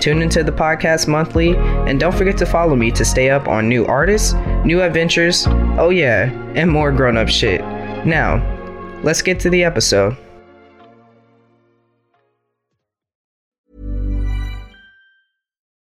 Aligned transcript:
Tune 0.00 0.22
into 0.22 0.44
the 0.44 0.52
podcast 0.52 1.08
monthly 1.08 1.56
and 1.56 1.98
don't 1.98 2.14
forget 2.14 2.36
to 2.38 2.46
follow 2.46 2.76
me 2.76 2.90
to 2.92 3.04
stay 3.04 3.30
up 3.30 3.48
on 3.48 3.68
new 3.68 3.84
artists, 3.86 4.34
new 4.64 4.82
adventures, 4.82 5.46
oh 5.78 5.90
yeah, 5.90 6.30
and 6.54 6.70
more 6.70 6.92
grown 6.92 7.16
up 7.16 7.28
shit. 7.28 7.60
Now, 8.06 8.42
let's 9.02 9.22
get 9.22 9.40
to 9.40 9.50
the 9.50 9.64
episode. 9.64 10.16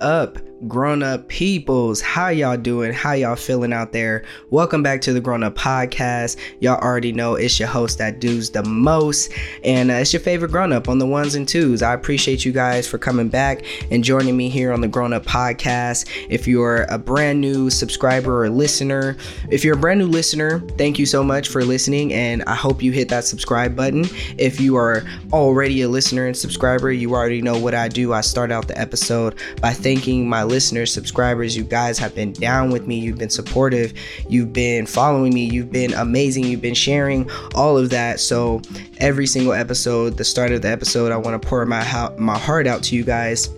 up, 0.00 0.38
grown 0.68 1.02
up 1.02 1.26
peoples? 1.28 2.00
How 2.00 2.28
y'all 2.28 2.56
doing? 2.56 2.92
How 2.92 3.12
y'all 3.12 3.36
feeling 3.36 3.72
out 3.72 3.92
there? 3.92 4.24
Welcome 4.50 4.82
back 4.82 5.00
to 5.02 5.12
the 5.12 5.20
Grown 5.20 5.42
Up 5.42 5.54
Podcast. 5.54 6.36
Y'all 6.60 6.80
already 6.80 7.12
know 7.12 7.34
it's 7.34 7.58
your 7.58 7.68
host 7.68 7.98
that 7.98 8.20
does 8.20 8.50
the 8.50 8.62
most, 8.62 9.32
and 9.64 9.90
uh, 9.90 9.94
it's 9.94 10.12
your 10.12 10.20
favorite 10.20 10.50
grown 10.50 10.72
up 10.72 10.88
on 10.88 10.98
the 10.98 11.06
ones 11.06 11.34
and 11.34 11.48
twos. 11.48 11.82
I 11.82 11.94
appreciate 11.94 12.44
you 12.44 12.52
guys 12.52 12.86
for 12.86 12.98
coming 12.98 13.28
back 13.28 13.64
and 13.90 14.04
joining 14.04 14.36
me 14.36 14.48
here 14.48 14.72
on 14.72 14.80
the 14.80 14.88
Grown 14.88 15.12
Up 15.12 15.24
Podcast. 15.24 16.08
If 16.28 16.46
you're 16.46 16.84
a 16.84 16.98
brand 16.98 17.40
new 17.40 17.70
subscriber 17.70 18.44
or 18.44 18.50
listener, 18.50 19.16
if 19.50 19.64
you're 19.64 19.76
a 19.76 19.80
brand 19.80 20.00
new 20.00 20.08
listener, 20.08 20.60
thank 20.76 20.98
you 20.98 21.06
so 21.06 21.24
much 21.24 21.48
for 21.48 21.64
listening, 21.64 22.12
and 22.12 22.42
I 22.44 22.54
hope 22.54 22.82
you 22.82 22.92
hit 22.92 23.08
that 23.08 23.24
subscribe 23.24 23.74
button. 23.74 24.04
If 24.36 24.60
you 24.60 24.76
are 24.76 25.04
already 25.32 25.82
a 25.82 25.88
listener 25.88 26.26
and 26.26 26.36
subscriber, 26.36 26.92
you 26.92 27.14
already 27.14 27.40
know 27.40 27.58
what 27.58 27.74
I 27.74 27.88
do. 27.88 28.12
I 28.12 28.20
start 28.20 28.52
out 28.52 28.68
the 28.68 28.78
episode 28.78 29.36
by 29.60 29.72
thanking 29.72 29.89
my 30.28 30.42
listeners, 30.44 30.92
subscribers. 30.92 31.56
You 31.56 31.64
guys 31.64 31.98
have 31.98 32.14
been 32.14 32.32
down 32.32 32.70
with 32.70 32.86
me. 32.86 32.98
You've 32.98 33.18
been 33.18 33.30
supportive. 33.30 33.92
You've 34.28 34.52
been 34.52 34.86
following 34.86 35.34
me. 35.34 35.44
You've 35.44 35.72
been 35.72 35.92
amazing. 35.94 36.44
You've 36.44 36.60
been 36.60 36.74
sharing 36.74 37.30
all 37.54 37.76
of 37.76 37.90
that. 37.90 38.20
So 38.20 38.62
every 38.98 39.26
single 39.26 39.52
episode, 39.52 40.16
the 40.16 40.24
start 40.24 40.52
of 40.52 40.62
the 40.62 40.68
episode, 40.68 41.12
I 41.12 41.16
want 41.16 41.40
to 41.40 41.48
pour 41.48 41.64
my 41.66 42.10
my 42.18 42.38
heart 42.38 42.66
out 42.66 42.82
to 42.84 42.96
you 42.96 43.04
guys 43.04 43.50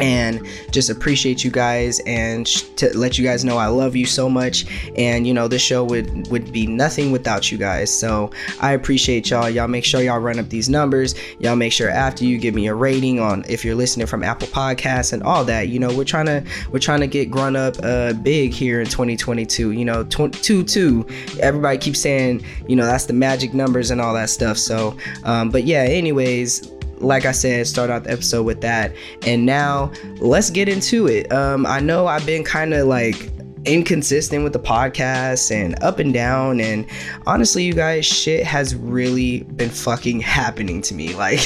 and 0.00 0.46
just 0.70 0.90
appreciate 0.90 1.44
you 1.44 1.50
guys 1.50 2.00
and 2.00 2.46
sh- 2.46 2.62
to 2.76 2.96
let 2.96 3.18
you 3.18 3.24
guys 3.24 3.44
know 3.44 3.56
I 3.56 3.66
love 3.66 3.96
you 3.96 4.06
so 4.06 4.28
much. 4.28 4.66
And 4.96 5.26
you 5.26 5.34
know 5.34 5.48
this 5.48 5.62
show 5.62 5.84
would 5.84 6.28
would 6.30 6.52
be 6.52 6.66
nothing 6.66 7.12
without 7.12 7.50
you 7.50 7.58
guys. 7.58 7.96
So 7.96 8.30
I 8.60 8.72
appreciate 8.72 9.30
y'all. 9.30 9.48
Y'all 9.48 9.68
make 9.68 9.84
sure 9.84 10.00
y'all 10.02 10.18
run 10.18 10.38
up 10.38 10.48
these 10.48 10.68
numbers. 10.68 11.14
Y'all 11.38 11.56
make 11.56 11.72
sure 11.72 11.90
after 11.90 12.24
you 12.24 12.38
give 12.38 12.54
me 12.54 12.66
a 12.66 12.74
rating 12.74 13.20
on 13.20 13.44
if 13.48 13.64
you're 13.64 13.74
listening 13.74 14.06
from 14.06 14.22
Apple 14.22 14.48
Podcasts 14.48 15.12
and 15.12 15.22
all 15.22 15.44
that 15.44 15.68
you 15.68 15.78
know 15.78 15.94
we're 15.96 16.04
trying 16.04 16.26
to 16.26 16.44
we're 16.70 16.78
trying 16.78 17.00
to 17.00 17.06
get 17.06 17.30
grown 17.30 17.56
up 17.56 17.76
uh 17.82 18.12
big 18.14 18.52
here 18.52 18.80
in 18.80 18.86
2022 18.86 19.72
you 19.72 19.84
know 19.84 20.04
22 20.04 20.64
2 20.64 21.06
everybody 21.40 21.78
keeps 21.78 22.00
saying 22.00 22.44
you 22.68 22.76
know 22.76 22.84
that's 22.84 23.06
the 23.06 23.12
magic 23.12 23.54
numbers 23.54 23.90
and 23.90 24.00
all 24.00 24.14
that 24.14 24.30
stuff. 24.30 24.58
So 24.58 24.96
um 25.24 25.50
but 25.50 25.64
yeah 25.64 25.82
anyways 25.82 26.75
like 26.98 27.24
I 27.24 27.32
said, 27.32 27.66
start 27.66 27.90
out 27.90 28.04
the 28.04 28.12
episode 28.12 28.44
with 28.44 28.60
that. 28.62 28.94
And 29.22 29.46
now 29.46 29.92
let's 30.18 30.50
get 30.50 30.68
into 30.68 31.06
it. 31.06 31.30
Um, 31.32 31.66
I 31.66 31.80
know 31.80 32.06
I've 32.06 32.26
been 32.26 32.44
kind 32.44 32.74
of 32.74 32.86
like 32.86 33.30
inconsistent 33.66 34.44
with 34.44 34.52
the 34.52 34.60
podcast 34.60 35.50
and 35.50 35.80
up 35.82 35.98
and 35.98 36.14
down. 36.14 36.60
And 36.60 36.86
honestly, 37.26 37.64
you 37.64 37.74
guys, 37.74 38.06
shit 38.06 38.44
has 38.44 38.74
really 38.74 39.42
been 39.42 39.70
fucking 39.70 40.20
happening 40.20 40.80
to 40.82 40.94
me. 40.94 41.06
Like, 41.16 41.40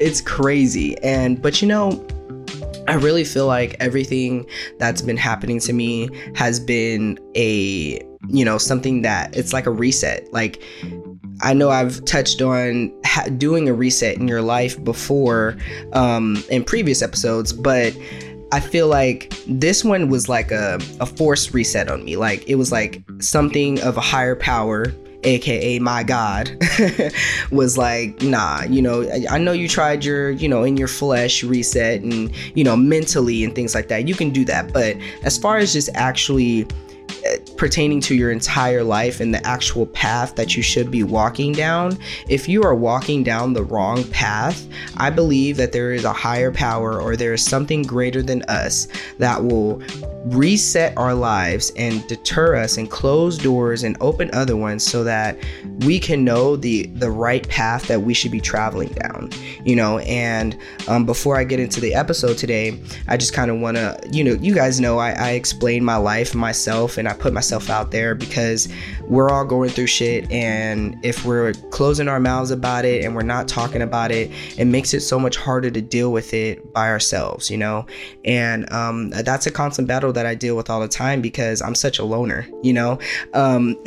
it's 0.00 0.20
crazy. 0.20 0.98
And, 0.98 1.40
but 1.40 1.62
you 1.62 1.68
know, 1.68 2.06
I 2.88 2.94
really 2.94 3.24
feel 3.24 3.46
like 3.46 3.74
everything 3.80 4.46
that's 4.78 5.00
been 5.00 5.16
happening 5.16 5.60
to 5.60 5.72
me 5.72 6.10
has 6.34 6.60
been 6.60 7.18
a, 7.34 8.00
you 8.28 8.44
know, 8.44 8.58
something 8.58 9.02
that 9.02 9.34
it's 9.34 9.52
like 9.52 9.66
a 9.66 9.70
reset. 9.70 10.30
Like, 10.32 10.62
I 11.42 11.52
know 11.52 11.70
I've 11.70 12.04
touched 12.04 12.40
on 12.42 12.92
ha- 13.04 13.28
doing 13.36 13.68
a 13.68 13.74
reset 13.74 14.16
in 14.16 14.28
your 14.28 14.42
life 14.42 14.82
before 14.82 15.56
um, 15.92 16.42
in 16.50 16.64
previous 16.64 17.02
episodes, 17.02 17.52
but 17.52 17.96
I 18.52 18.60
feel 18.60 18.88
like 18.88 19.34
this 19.46 19.84
one 19.84 20.08
was 20.08 20.28
like 20.28 20.50
a, 20.50 20.78
a 21.00 21.06
forced 21.06 21.52
reset 21.52 21.90
on 21.90 22.04
me. 22.04 22.16
Like 22.16 22.48
it 22.48 22.54
was 22.54 22.70
like 22.70 23.02
something 23.18 23.80
of 23.82 23.96
a 23.96 24.00
higher 24.00 24.36
power, 24.36 24.86
aka 25.24 25.78
my 25.80 26.04
God, 26.04 26.56
was 27.50 27.76
like, 27.76 28.22
nah, 28.22 28.62
you 28.62 28.80
know, 28.80 29.02
I, 29.02 29.26
I 29.32 29.38
know 29.38 29.52
you 29.52 29.68
tried 29.68 30.04
your, 30.04 30.30
you 30.30 30.48
know, 30.48 30.62
in 30.62 30.76
your 30.76 30.88
flesh 30.88 31.42
reset 31.42 32.02
and, 32.02 32.32
you 32.56 32.62
know, 32.62 32.76
mentally 32.76 33.42
and 33.44 33.54
things 33.54 33.74
like 33.74 33.88
that. 33.88 34.06
You 34.06 34.14
can 34.14 34.30
do 34.30 34.44
that. 34.44 34.72
But 34.72 34.96
as 35.22 35.36
far 35.36 35.58
as 35.58 35.72
just 35.72 35.90
actually 35.94 36.68
pertaining 37.56 38.00
to 38.02 38.14
your 38.14 38.30
entire 38.30 38.84
life 38.84 39.20
and 39.20 39.32
the 39.32 39.46
actual 39.46 39.86
path 39.86 40.34
that 40.36 40.56
you 40.56 40.62
should 40.62 40.90
be 40.90 41.02
walking 41.02 41.52
down, 41.52 41.98
if 42.28 42.48
you 42.48 42.62
are 42.62 42.74
walking 42.74 43.22
down 43.22 43.52
the 43.52 43.64
wrong 43.64 44.04
path, 44.10 44.66
I 44.96 45.10
believe 45.10 45.56
that 45.56 45.72
there 45.72 45.92
is 45.92 46.04
a 46.04 46.12
higher 46.12 46.52
power 46.52 47.00
or 47.00 47.16
there 47.16 47.32
is 47.32 47.44
something 47.44 47.82
greater 47.82 48.22
than 48.22 48.42
us 48.44 48.88
that 49.18 49.42
will 49.42 49.82
reset 50.26 50.96
our 50.96 51.14
lives 51.14 51.72
and 51.76 52.06
deter 52.06 52.54
us 52.56 52.76
and 52.76 52.90
close 52.90 53.38
doors 53.38 53.82
and 53.82 53.96
open 54.00 54.30
other 54.32 54.56
ones 54.56 54.84
so 54.84 55.02
that 55.04 55.36
we 55.80 55.98
can 55.98 56.24
know 56.24 56.56
the 56.56 56.86
the 56.86 57.10
right 57.10 57.48
path 57.48 57.86
that 57.88 58.02
we 58.02 58.14
should 58.14 58.30
be 58.30 58.40
traveling 58.40 58.88
down 58.88 59.30
you 59.64 59.74
know? 59.74 59.98
And 59.98 60.56
um, 60.86 61.04
before 61.06 61.36
i 61.36 61.44
get 61.44 61.58
into 61.58 61.80
the 61.80 61.94
episode 61.94 62.38
today 62.38 62.78
i 63.08 63.16
just 63.16 63.32
kind 63.32 63.50
of 63.50 63.58
want 63.58 63.76
to 63.76 63.98
you 64.10 64.22
know 64.22 64.32
you 64.34 64.54
guys 64.54 64.80
know 64.80 64.98
I, 64.98 65.10
I 65.12 65.30
explain 65.30 65.84
my 65.84 65.96
life 65.96 66.34
myself 66.34 66.98
and 66.98 67.08
i 67.08 67.12
put 67.12 67.32
myself 67.32 67.70
out 67.70 67.90
there 67.90 68.14
because 68.14 68.68
we're 69.02 69.30
all 69.30 69.44
going 69.44 69.70
through 69.70 69.88
shit 69.88 70.30
and 70.30 70.96
if 71.02 71.24
we're 71.24 71.52
closing 71.70 72.08
our 72.08 72.20
mouths 72.20 72.50
about 72.50 72.84
it 72.84 73.04
and 73.04 73.14
we're 73.14 73.22
not 73.22 73.48
talking 73.48 73.82
about 73.82 74.10
it 74.10 74.30
it 74.56 74.66
makes 74.66 74.94
it 74.94 75.00
so 75.00 75.18
much 75.18 75.36
harder 75.36 75.70
to 75.70 75.80
deal 75.80 76.12
with 76.12 76.32
it 76.34 76.72
by 76.72 76.88
ourselves 76.88 77.50
you 77.50 77.56
know? 77.56 77.86
And 78.24 78.70
um, 78.72 79.10
that's 79.10 79.46
a 79.46 79.50
constant 79.50 79.88
battle 79.88 80.12
that 80.16 80.26
I 80.26 80.34
deal 80.34 80.56
with 80.56 80.68
all 80.68 80.80
the 80.80 80.88
time 80.88 81.22
because 81.22 81.62
I'm 81.62 81.74
such 81.74 81.98
a 81.98 82.04
loner, 82.04 82.48
you 82.62 82.72
know? 82.72 82.98
Um, 83.32 83.76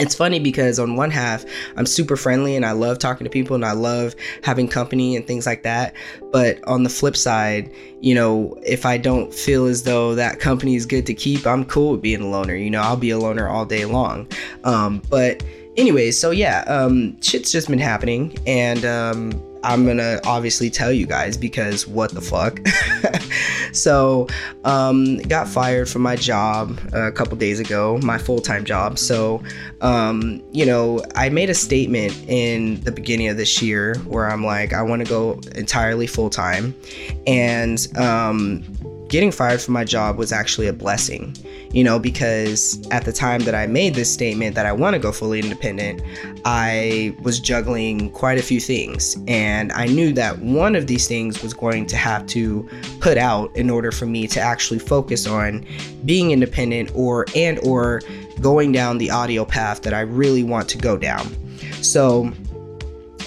it's 0.00 0.14
funny 0.14 0.38
because 0.38 0.78
on 0.78 0.96
one 0.96 1.10
half 1.10 1.44
i'm 1.76 1.84
super 1.84 2.16
friendly 2.16 2.56
and 2.56 2.64
i 2.64 2.72
love 2.72 2.98
talking 2.98 3.24
to 3.24 3.30
people 3.30 3.54
and 3.54 3.66
i 3.66 3.72
love 3.72 4.14
having 4.42 4.66
company 4.66 5.14
and 5.14 5.26
things 5.26 5.44
like 5.44 5.62
that 5.62 5.94
but 6.32 6.58
on 6.66 6.84
the 6.84 6.88
flip 6.88 7.16
side 7.16 7.70
you 8.00 8.14
know 8.14 8.58
if 8.64 8.86
i 8.86 8.96
don't 8.96 9.34
feel 9.34 9.66
as 9.66 9.82
though 9.82 10.14
that 10.14 10.40
company 10.40 10.74
is 10.74 10.86
good 10.86 11.04
to 11.04 11.12
keep 11.12 11.46
i'm 11.46 11.64
cool 11.66 11.92
with 11.92 12.02
being 12.02 12.22
a 12.22 12.26
loner 12.26 12.54
you 12.54 12.70
know 12.70 12.80
i'll 12.80 12.96
be 12.96 13.10
a 13.10 13.18
loner 13.18 13.46
all 13.46 13.66
day 13.66 13.84
long 13.84 14.26
um, 14.64 15.02
but 15.10 15.44
anyways 15.76 16.18
so 16.18 16.30
yeah 16.30 16.64
um, 16.66 17.20
shit's 17.20 17.52
just 17.52 17.68
been 17.68 17.78
happening 17.78 18.36
and 18.46 18.84
um, 18.86 19.30
I'm 19.62 19.84
gonna 19.84 20.20
obviously 20.24 20.70
tell 20.70 20.92
you 20.92 21.06
guys 21.06 21.36
because 21.36 21.86
what 21.86 22.12
the 22.12 22.20
fuck. 22.20 22.60
so, 23.72 24.28
um, 24.64 25.18
got 25.18 25.48
fired 25.48 25.88
from 25.88 26.02
my 26.02 26.16
job 26.16 26.78
a 26.92 27.12
couple 27.12 27.36
days 27.36 27.60
ago, 27.60 27.98
my 28.02 28.18
full 28.18 28.40
time 28.40 28.64
job. 28.64 28.98
So, 28.98 29.42
um, 29.80 30.42
you 30.52 30.66
know, 30.66 31.02
I 31.14 31.28
made 31.28 31.50
a 31.50 31.54
statement 31.54 32.16
in 32.28 32.80
the 32.80 32.92
beginning 32.92 33.28
of 33.28 33.36
this 33.36 33.62
year 33.62 33.96
where 34.06 34.30
I'm 34.30 34.44
like, 34.44 34.72
I 34.72 34.82
want 34.82 35.04
to 35.04 35.08
go 35.08 35.40
entirely 35.54 36.06
full 36.06 36.30
time, 36.30 36.74
and 37.26 37.86
um, 37.96 38.62
getting 39.10 39.32
fired 39.32 39.60
from 39.60 39.74
my 39.74 39.82
job 39.82 40.16
was 40.16 40.30
actually 40.30 40.68
a 40.68 40.72
blessing, 40.72 41.36
you 41.72 41.82
know, 41.82 41.98
because 41.98 42.80
at 42.92 43.04
the 43.04 43.12
time 43.12 43.40
that 43.42 43.56
I 43.56 43.66
made 43.66 43.96
this 43.96 44.10
statement 44.10 44.54
that 44.54 44.66
I 44.66 44.72
want 44.72 44.94
to 44.94 45.00
go 45.00 45.10
fully 45.10 45.40
independent, 45.40 46.00
I 46.44 47.14
was 47.20 47.40
juggling 47.40 48.12
quite 48.12 48.38
a 48.38 48.42
few 48.42 48.60
things. 48.60 49.16
And 49.26 49.72
I 49.72 49.86
knew 49.86 50.12
that 50.12 50.38
one 50.38 50.76
of 50.76 50.86
these 50.86 51.08
things 51.08 51.42
was 51.42 51.52
going 51.52 51.86
to 51.86 51.96
have 51.96 52.24
to 52.28 52.68
put 53.00 53.18
out 53.18 53.54
in 53.56 53.68
order 53.68 53.90
for 53.90 54.06
me 54.06 54.28
to 54.28 54.40
actually 54.40 54.78
focus 54.78 55.26
on 55.26 55.66
being 56.04 56.30
independent 56.30 56.92
or 56.94 57.26
and 57.34 57.58
or 57.64 58.02
going 58.40 58.70
down 58.70 58.98
the 58.98 59.10
audio 59.10 59.44
path 59.44 59.82
that 59.82 59.92
I 59.92 60.02
really 60.02 60.44
want 60.44 60.68
to 60.68 60.78
go 60.78 60.96
down. 60.96 61.26
So 61.82 62.30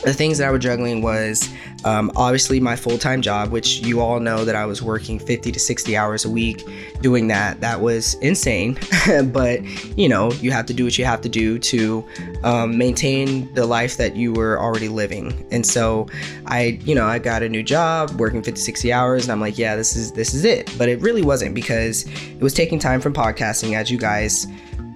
the 0.05 0.13
things 0.13 0.37
that 0.37 0.47
I 0.47 0.51
was 0.51 0.63
juggling 0.63 1.01
was 1.01 1.49
um, 1.85 2.11
obviously 2.15 2.59
my 2.59 2.75
full-time 2.75 3.21
job, 3.21 3.51
which 3.51 3.79
you 3.79 3.99
all 3.99 4.19
know 4.19 4.45
that 4.45 4.55
I 4.55 4.65
was 4.65 4.81
working 4.81 5.19
50 5.19 5.51
to 5.51 5.59
60 5.59 5.97
hours 5.97 6.25
a 6.25 6.29
week 6.29 6.65
doing 7.01 7.27
that. 7.27 7.61
That 7.61 7.81
was 7.81 8.15
insane, 8.15 8.77
but 9.25 9.61
you 9.97 10.09
know 10.09 10.31
you 10.33 10.51
have 10.51 10.65
to 10.67 10.73
do 10.73 10.83
what 10.85 10.97
you 10.97 11.05
have 11.05 11.21
to 11.21 11.29
do 11.29 11.59
to 11.59 12.05
um, 12.43 12.77
maintain 12.77 13.53
the 13.53 13.65
life 13.65 13.97
that 13.97 14.15
you 14.15 14.33
were 14.33 14.59
already 14.59 14.87
living. 14.87 15.45
And 15.51 15.65
so 15.65 16.07
I, 16.45 16.79
you 16.85 16.95
know, 16.95 17.05
I 17.05 17.19
got 17.19 17.43
a 17.43 17.49
new 17.49 17.63
job 17.63 18.11
working 18.11 18.41
50 18.41 18.59
60 18.59 18.93
hours, 18.93 19.23
and 19.23 19.31
I'm 19.31 19.41
like, 19.41 19.57
yeah, 19.57 19.75
this 19.75 19.95
is 19.95 20.11
this 20.11 20.33
is 20.33 20.45
it. 20.45 20.73
But 20.77 20.89
it 20.89 20.99
really 21.01 21.21
wasn't 21.21 21.55
because 21.55 22.05
it 22.05 22.41
was 22.41 22.53
taking 22.53 22.79
time 22.79 23.01
from 23.01 23.13
podcasting, 23.13 23.75
as 23.75 23.91
you 23.91 23.97
guys 23.97 24.47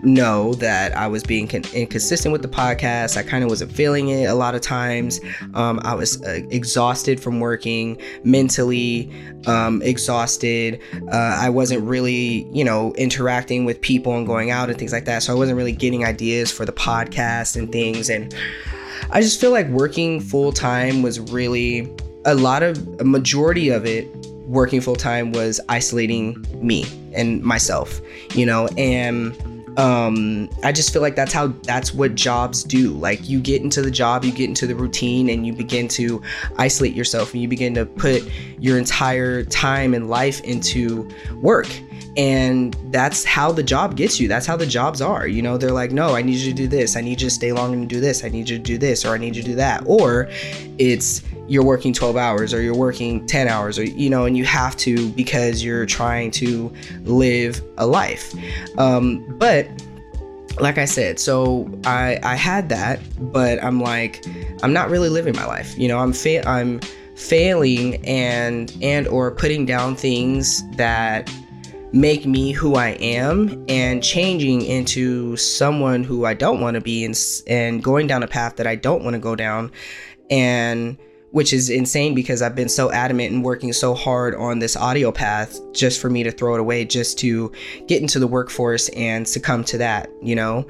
know 0.03 0.53
that 0.55 0.95
I 0.95 1.07
was 1.07 1.23
being 1.23 1.47
con- 1.47 1.63
inconsistent 1.73 2.31
with 2.31 2.41
the 2.41 2.47
podcast. 2.47 3.17
I 3.17 3.23
kind 3.23 3.43
of 3.43 3.49
wasn't 3.49 3.71
feeling 3.71 4.09
it 4.09 4.25
a 4.25 4.35
lot 4.35 4.55
of 4.55 4.61
times. 4.61 5.19
Um, 5.53 5.79
I 5.83 5.95
was 5.95 6.21
uh, 6.23 6.41
exhausted 6.49 7.19
from 7.19 7.39
working, 7.39 7.99
mentally 8.23 9.11
um, 9.45 9.81
exhausted. 9.81 10.81
Uh, 11.11 11.37
I 11.39 11.49
wasn't 11.49 11.83
really, 11.83 12.47
you 12.51 12.63
know, 12.63 12.93
interacting 12.93 13.65
with 13.65 13.81
people 13.81 14.15
and 14.15 14.27
going 14.27 14.51
out 14.51 14.69
and 14.69 14.77
things 14.77 14.91
like 14.91 15.05
that. 15.05 15.23
So 15.23 15.33
I 15.33 15.35
wasn't 15.35 15.57
really 15.57 15.71
getting 15.71 16.05
ideas 16.05 16.51
for 16.51 16.65
the 16.65 16.73
podcast 16.73 17.55
and 17.55 17.71
things. 17.71 18.09
And 18.09 18.33
I 19.11 19.21
just 19.21 19.39
feel 19.39 19.51
like 19.51 19.67
working 19.69 20.19
full 20.19 20.51
time 20.51 21.01
was 21.01 21.19
really 21.19 21.91
a 22.25 22.35
lot 22.35 22.61
of 22.61 22.77
a 22.99 23.03
majority 23.03 23.69
of 23.69 23.85
it 23.85 24.07
working 24.47 24.81
full 24.81 24.95
time 24.95 25.31
was 25.31 25.59
isolating 25.69 26.45
me 26.55 26.85
and 27.13 27.41
myself, 27.43 27.99
you 28.33 28.45
know, 28.45 28.67
and 28.77 29.35
um, 29.77 30.49
I 30.63 30.71
just 30.71 30.91
feel 30.91 31.03
like 31.03 31.15
that's 31.15 31.31
how 31.31 31.47
that's 31.47 31.93
what 31.93 32.15
jobs 32.15 32.63
do. 32.63 32.89
Like 32.93 33.29
you 33.29 33.39
get 33.39 33.61
into 33.61 33.81
the 33.83 33.91
job, 33.91 34.25
you 34.25 34.31
get 34.31 34.49
into 34.49 34.65
the 34.65 34.75
routine, 34.75 35.29
and 35.29 35.45
you 35.45 35.53
begin 35.53 35.87
to 35.89 36.21
isolate 36.57 36.93
yourself, 36.93 37.33
and 37.33 37.41
you 37.41 37.47
begin 37.47 37.75
to 37.75 37.85
put 37.85 38.23
your 38.59 38.79
entire 38.79 39.43
time 39.43 39.93
and 39.93 40.09
life 40.09 40.41
into 40.41 41.07
work. 41.35 41.67
And 42.17 42.75
that's 42.85 43.23
how 43.23 43.51
the 43.51 43.61
job 43.61 43.95
gets 43.95 44.19
you. 44.19 44.27
That's 44.27 44.47
how 44.47 44.57
the 44.57 44.65
jobs 44.65 45.01
are. 45.03 45.27
You 45.27 45.43
know, 45.43 45.55
they're 45.55 45.71
like, 45.71 45.91
no, 45.91 46.15
I 46.15 46.23
need 46.23 46.37
you 46.37 46.49
to 46.49 46.57
do 46.57 46.67
this. 46.67 46.97
I 46.97 47.01
need 47.01 47.21
you 47.21 47.29
to 47.29 47.33
stay 47.33 47.51
long 47.51 47.73
and 47.73 47.87
do 47.87 48.01
this. 48.01 48.23
I 48.23 48.29
need 48.29 48.49
you 48.49 48.57
to 48.57 48.63
do 48.63 48.79
this, 48.79 49.05
or 49.05 49.13
I 49.13 49.19
need 49.19 49.35
you 49.35 49.43
to 49.43 49.49
do 49.49 49.55
that. 49.55 49.83
Or 49.85 50.27
it's 50.79 51.21
you're 51.47 51.63
working 51.63 51.93
12 51.93 52.15
hours 52.17 52.53
or 52.53 52.61
you're 52.61 52.75
working 52.75 53.25
10 53.25 53.47
hours 53.47 53.79
or 53.79 53.83
you 53.83 54.09
know 54.09 54.25
and 54.25 54.37
you 54.37 54.45
have 54.45 54.75
to 54.77 55.09
because 55.11 55.63
you're 55.63 55.85
trying 55.85 56.31
to 56.31 56.71
live 57.03 57.61
a 57.77 57.87
life. 57.87 58.33
Um, 58.77 59.25
but 59.37 59.67
like 60.59 60.79
i 60.79 60.85
said 60.85 61.19
so 61.19 61.69
i 61.85 62.17
i 62.23 62.33
had 62.33 62.67
that 62.67 62.99
but 63.31 63.63
i'm 63.63 63.79
like 63.79 64.25
i'm 64.63 64.73
not 64.73 64.89
really 64.89 65.09
living 65.09 65.35
my 65.35 65.45
life. 65.45 65.77
You 65.77 65.87
know 65.87 65.99
i'm 65.99 66.13
fa- 66.13 66.47
i'm 66.47 66.79
failing 67.15 68.03
and 68.05 68.75
and 68.81 69.07
or 69.07 69.31
putting 69.31 69.65
down 69.65 69.95
things 69.95 70.67
that 70.77 71.31
make 71.93 72.25
me 72.25 72.51
who 72.51 72.75
I 72.75 72.89
am 72.89 73.65
and 73.69 74.03
changing 74.03 74.61
into 74.61 75.37
someone 75.37 76.03
who 76.03 76.25
I 76.25 76.33
don't 76.33 76.59
want 76.59 76.75
to 76.75 76.81
be 76.81 77.05
and, 77.05 77.17
and 77.47 77.81
going 77.81 78.07
down 78.07 78.23
a 78.23 78.27
path 78.27 78.57
that 78.57 78.67
I 78.67 78.75
don't 78.75 79.03
want 79.03 79.13
to 79.13 79.19
go 79.19 79.35
down. 79.35 79.71
And 80.29 80.97
which 81.37 81.53
is 81.53 81.69
insane 81.69 82.15
because 82.15 82.41
I've 82.41 82.55
been 82.55 82.67
so 82.67 82.91
adamant 82.91 83.31
and 83.31 83.45
working 83.45 83.71
so 83.71 83.93
hard 83.93 84.33
on 84.33 84.57
this 84.57 84.75
audio 84.75 85.11
path 85.11 85.59
just 85.71 86.01
for 86.01 86.09
me 86.09 86.23
to 86.23 86.31
throw 86.31 86.55
it 86.55 86.59
away, 86.59 86.83
just 86.83 87.19
to 87.19 87.51
get 87.85 88.01
into 88.01 88.17
the 88.17 88.25
workforce 88.25 88.89
and 88.89 89.27
succumb 89.27 89.63
to 89.65 89.77
that, 89.77 90.09
you 90.19 90.35
know? 90.35 90.65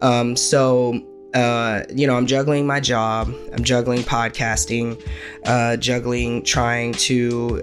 Um, 0.00 0.36
so, 0.36 1.02
uh, 1.34 1.82
you 1.92 2.06
know, 2.06 2.14
I'm 2.14 2.28
juggling 2.28 2.68
my 2.68 2.78
job, 2.78 3.34
I'm 3.52 3.64
juggling 3.64 4.02
podcasting, 4.02 5.04
uh, 5.44 5.76
juggling 5.78 6.44
trying 6.44 6.92
to 6.92 7.60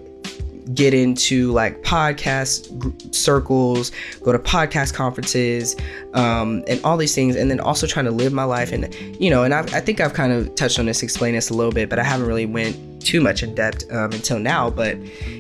get 0.74 0.94
into 0.94 1.51
like 1.51 1.81
podcast 1.83 3.16
circles, 3.16 3.92
go 4.24 4.31
to 4.31 4.39
podcast 4.39 4.94
conferences, 4.94 5.75
um, 6.13 6.63
and 6.68 6.80
all 6.83 6.98
these 6.98 7.16
things, 7.16 7.36
and 7.36 7.50
then 7.50 7.60
also 7.60 7.88
trying 7.88 8.06
to 8.06 8.12
live 8.12 8.33
my 8.33 8.44
life. 8.44 8.71
And 8.71 8.94
you 9.19 9.30
know, 9.30 9.44
and 9.44 9.54
I've, 9.54 9.74
i 9.74 9.80
think 9.80 10.00
I've 10.00 10.13
kind 10.13 10.31
of 10.31 10.54
touched 10.56 10.80
on 10.80 10.86
this, 10.86 11.04
explained 11.04 11.38
this 11.38 11.50
a 11.50 11.54
little 11.54 11.71
bit, 11.71 11.89
but 11.89 12.00
I 12.00 12.04
haven't 12.04 12.27
really 12.27 12.45
went 12.45 12.77
too 13.01 13.21
much 13.21 13.44
in 13.44 13.56
depth 13.56 13.89
um, 13.92 14.12
until 14.12 14.39
now. 14.39 14.69
But 14.69 14.98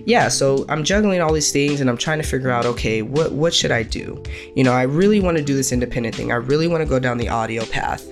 yeah, 0.07 0.29
so 0.29 0.65
I'm 0.69 0.83
juggling 0.83 1.21
all 1.21 1.33
these 1.33 1.51
things, 1.51 1.81
and 1.81 1.89
I'm 1.89 1.97
trying 1.97 2.21
to 2.21 2.27
figure 2.27 2.49
out, 2.49 2.65
okay, 2.65 3.01
what 3.01 3.31
what 3.33 3.53
should 3.53 3.71
I 3.71 3.83
do? 3.83 4.21
You 4.55 4.63
know, 4.63 4.73
I 4.73 4.83
really 4.83 5.19
want 5.19 5.37
to 5.37 5.43
do 5.43 5.55
this 5.55 5.71
independent 5.71 6.15
thing. 6.15 6.31
I 6.31 6.35
really 6.35 6.67
want 6.67 6.81
to 6.81 6.89
go 6.89 6.99
down 6.99 7.17
the 7.17 7.29
audio 7.29 7.65
path 7.65 8.05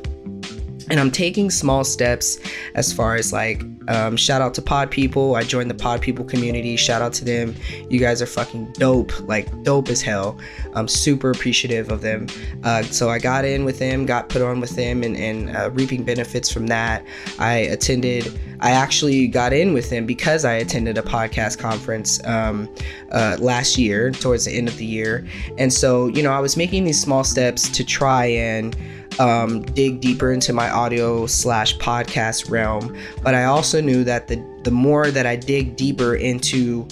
and 0.89 0.99
I'm 0.99 1.11
taking 1.11 1.49
small 1.49 1.83
steps 1.83 2.37
as 2.75 2.93
far 2.93 3.15
as 3.15 3.33
like 3.33 3.61
um, 3.87 4.17
shout 4.17 4.41
out 4.41 4.53
to 4.55 4.61
Pod 4.61 4.91
People. 4.91 5.35
I 5.35 5.43
joined 5.43 5.69
the 5.69 5.75
Pod 5.75 6.01
People 6.01 6.25
community. 6.25 6.75
Shout 6.75 7.01
out 7.01 7.13
to 7.13 7.25
them. 7.25 7.55
You 7.89 7.99
guys 7.99 8.21
are 8.21 8.25
fucking 8.25 8.73
dope, 8.73 9.19
like 9.27 9.63
dope 9.63 9.89
as 9.89 10.01
hell. 10.01 10.37
I'm 10.73 10.87
super 10.87 11.31
appreciative 11.31 11.91
of 11.91 12.01
them. 12.01 12.27
Uh, 12.63 12.83
so 12.83 13.09
I 13.09 13.19
got 13.19 13.45
in 13.45 13.65
with 13.65 13.79
them, 13.79 14.05
got 14.05 14.29
put 14.29 14.41
on 14.41 14.59
with 14.59 14.75
them, 14.75 15.03
and, 15.03 15.15
and 15.15 15.55
uh, 15.55 15.69
reaping 15.71 16.03
benefits 16.03 16.51
from 16.51 16.67
that. 16.67 17.05
I 17.39 17.55
attended. 17.55 18.39
I 18.59 18.71
actually 18.71 19.27
got 19.27 19.53
in 19.53 19.73
with 19.73 19.89
them 19.89 20.05
because 20.05 20.43
I 20.43 20.53
attended 20.53 20.97
a 20.97 21.03
podcast 21.03 21.59
conference 21.59 22.23
um, 22.25 22.67
uh, 23.11 23.37
last 23.39 23.77
year, 23.77 24.11
towards 24.11 24.45
the 24.45 24.51
end 24.51 24.67
of 24.67 24.77
the 24.77 24.85
year, 24.85 25.27
and 25.57 25.71
so 25.71 26.07
you 26.07 26.23
know 26.23 26.31
I 26.31 26.39
was 26.39 26.57
making 26.57 26.83
these 26.83 26.99
small 26.99 27.23
steps 27.23 27.69
to 27.69 27.83
try 27.83 28.25
and 28.25 28.75
um, 29.19 29.61
dig 29.61 29.99
deeper 29.99 30.31
into 30.31 30.53
my 30.53 30.69
audio 30.69 31.25
slash 31.25 31.77
podcast 31.77 32.49
realm. 32.49 32.95
But 33.23 33.35
I 33.35 33.45
also 33.45 33.81
knew 33.81 34.03
that 34.03 34.27
the 34.27 34.43
the 34.63 34.71
more 34.71 35.11
that 35.11 35.25
I 35.25 35.35
dig 35.35 35.75
deeper 35.75 36.15
into 36.15 36.83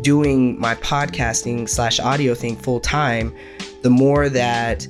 doing 0.00 0.58
my 0.58 0.74
podcasting 0.76 1.68
slash 1.68 2.00
audio 2.00 2.34
thing 2.34 2.56
full 2.56 2.80
time, 2.80 3.34
the 3.82 3.90
more 3.90 4.28
that 4.28 4.86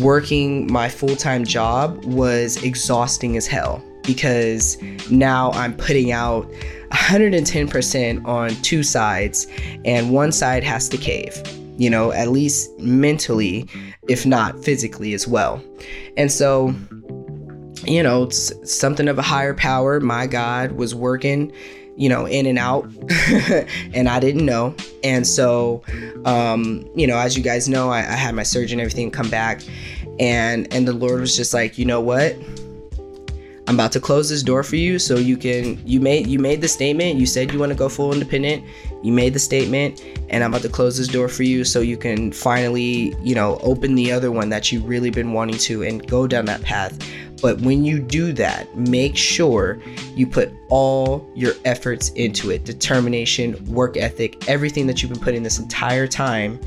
working 0.00 0.70
my 0.72 0.88
full 0.88 1.16
time 1.16 1.44
job 1.44 2.04
was 2.04 2.62
exhausting 2.62 3.36
as 3.36 3.46
hell 3.46 3.82
because 4.02 4.80
now 5.10 5.52
I'm 5.52 5.76
putting 5.76 6.10
out 6.10 6.50
110% 6.90 8.26
on 8.26 8.50
two 8.62 8.82
sides, 8.82 9.46
and 9.84 10.10
one 10.10 10.32
side 10.32 10.64
has 10.64 10.88
to 10.88 10.96
cave 10.96 11.40
you 11.76 11.90
know, 11.90 12.12
at 12.12 12.28
least 12.28 12.78
mentally, 12.78 13.66
if 14.08 14.26
not 14.26 14.62
physically 14.64 15.14
as 15.14 15.26
well. 15.26 15.62
And 16.16 16.30
so, 16.30 16.74
you 17.84 18.02
know, 18.02 18.24
it's 18.24 18.52
something 18.70 19.08
of 19.08 19.18
a 19.18 19.22
higher 19.22 19.54
power. 19.54 20.00
My 20.00 20.26
God 20.26 20.72
was 20.72 20.94
working, 20.94 21.52
you 21.96 22.08
know, 22.08 22.26
in 22.26 22.46
and 22.46 22.58
out, 22.58 22.84
and 23.94 24.08
I 24.08 24.18
didn't 24.20 24.44
know. 24.44 24.74
And 25.04 25.26
so, 25.26 25.82
um, 26.24 26.88
you 26.94 27.06
know, 27.06 27.16
as 27.16 27.36
you 27.36 27.42
guys 27.42 27.68
know, 27.68 27.90
I, 27.90 27.98
I 27.98 28.16
had 28.16 28.34
my 28.34 28.42
surgeon, 28.42 28.80
everything 28.80 29.10
come 29.10 29.30
back, 29.30 29.62
and 30.18 30.72
and 30.72 30.86
the 30.86 30.92
Lord 30.92 31.20
was 31.20 31.36
just 31.36 31.54
like, 31.54 31.78
you 31.78 31.84
know 31.84 32.00
what? 32.00 32.36
I'm 33.68 33.76
about 33.76 33.92
to 33.92 34.00
close 34.00 34.28
this 34.28 34.42
door 34.42 34.64
for 34.64 34.76
you 34.76 34.98
so 34.98 35.16
you 35.16 35.36
can 35.36 35.80
you 35.86 36.00
made 36.00 36.26
you 36.26 36.38
made 36.40 36.60
the 36.60 36.68
statement 36.68 37.18
you 37.18 37.26
said 37.26 37.52
you 37.52 37.60
want 37.60 37.70
to 37.70 37.78
go 37.78 37.88
full 37.88 38.12
independent 38.12 38.64
you 39.02 39.12
made 39.12 39.34
the 39.34 39.38
statement 39.38 40.02
and 40.28 40.42
I'm 40.42 40.50
about 40.50 40.62
to 40.62 40.68
close 40.68 40.96
this 40.96 41.08
door 41.08 41.28
for 41.28 41.42
you 41.42 41.64
so 41.64 41.80
you 41.80 41.96
can 41.96 42.32
finally 42.32 43.14
you 43.22 43.34
know 43.34 43.58
open 43.62 43.94
the 43.94 44.12
other 44.12 44.30
one 44.30 44.48
that 44.50 44.72
you've 44.72 44.88
really 44.88 45.10
been 45.10 45.32
wanting 45.32 45.58
to 45.58 45.82
and 45.82 46.06
go 46.06 46.26
down 46.26 46.44
that 46.46 46.62
path. 46.62 46.98
But 47.40 47.60
when 47.60 47.84
you 47.84 47.98
do 47.98 48.32
that 48.34 48.76
make 48.76 49.16
sure 49.16 49.80
you 50.14 50.26
put 50.26 50.52
all 50.68 51.28
your 51.34 51.54
efforts 51.64 52.10
into 52.10 52.50
it. 52.50 52.64
Determination 52.64 53.62
work 53.66 53.96
ethic 53.96 54.48
everything 54.48 54.86
that 54.86 55.02
you've 55.02 55.12
been 55.12 55.20
putting 55.20 55.42
this 55.42 55.58
entire 55.58 56.06
time 56.06 56.60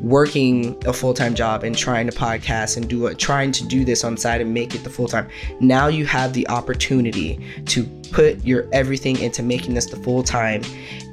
working 0.00 0.76
a 0.86 0.92
full-time 0.92 1.34
job 1.34 1.62
and 1.62 1.76
trying 1.76 2.08
to 2.08 2.16
podcast 2.16 2.76
and 2.76 2.88
do 2.88 3.06
it 3.06 3.18
trying 3.18 3.52
to 3.52 3.66
do 3.66 3.84
this 3.84 4.02
on 4.04 4.16
side 4.16 4.40
and 4.40 4.52
make 4.54 4.74
it 4.74 4.82
the 4.84 4.90
full-time. 4.90 5.28
Now 5.60 5.88
you 5.88 6.06
have 6.06 6.32
the 6.32 6.48
opportunity 6.48 7.38
to 7.66 7.84
put 8.12 8.44
your 8.44 8.66
everything 8.72 9.18
into 9.20 9.42
making 9.42 9.74
this 9.74 9.86
the 9.86 9.96
full-time. 9.96 10.62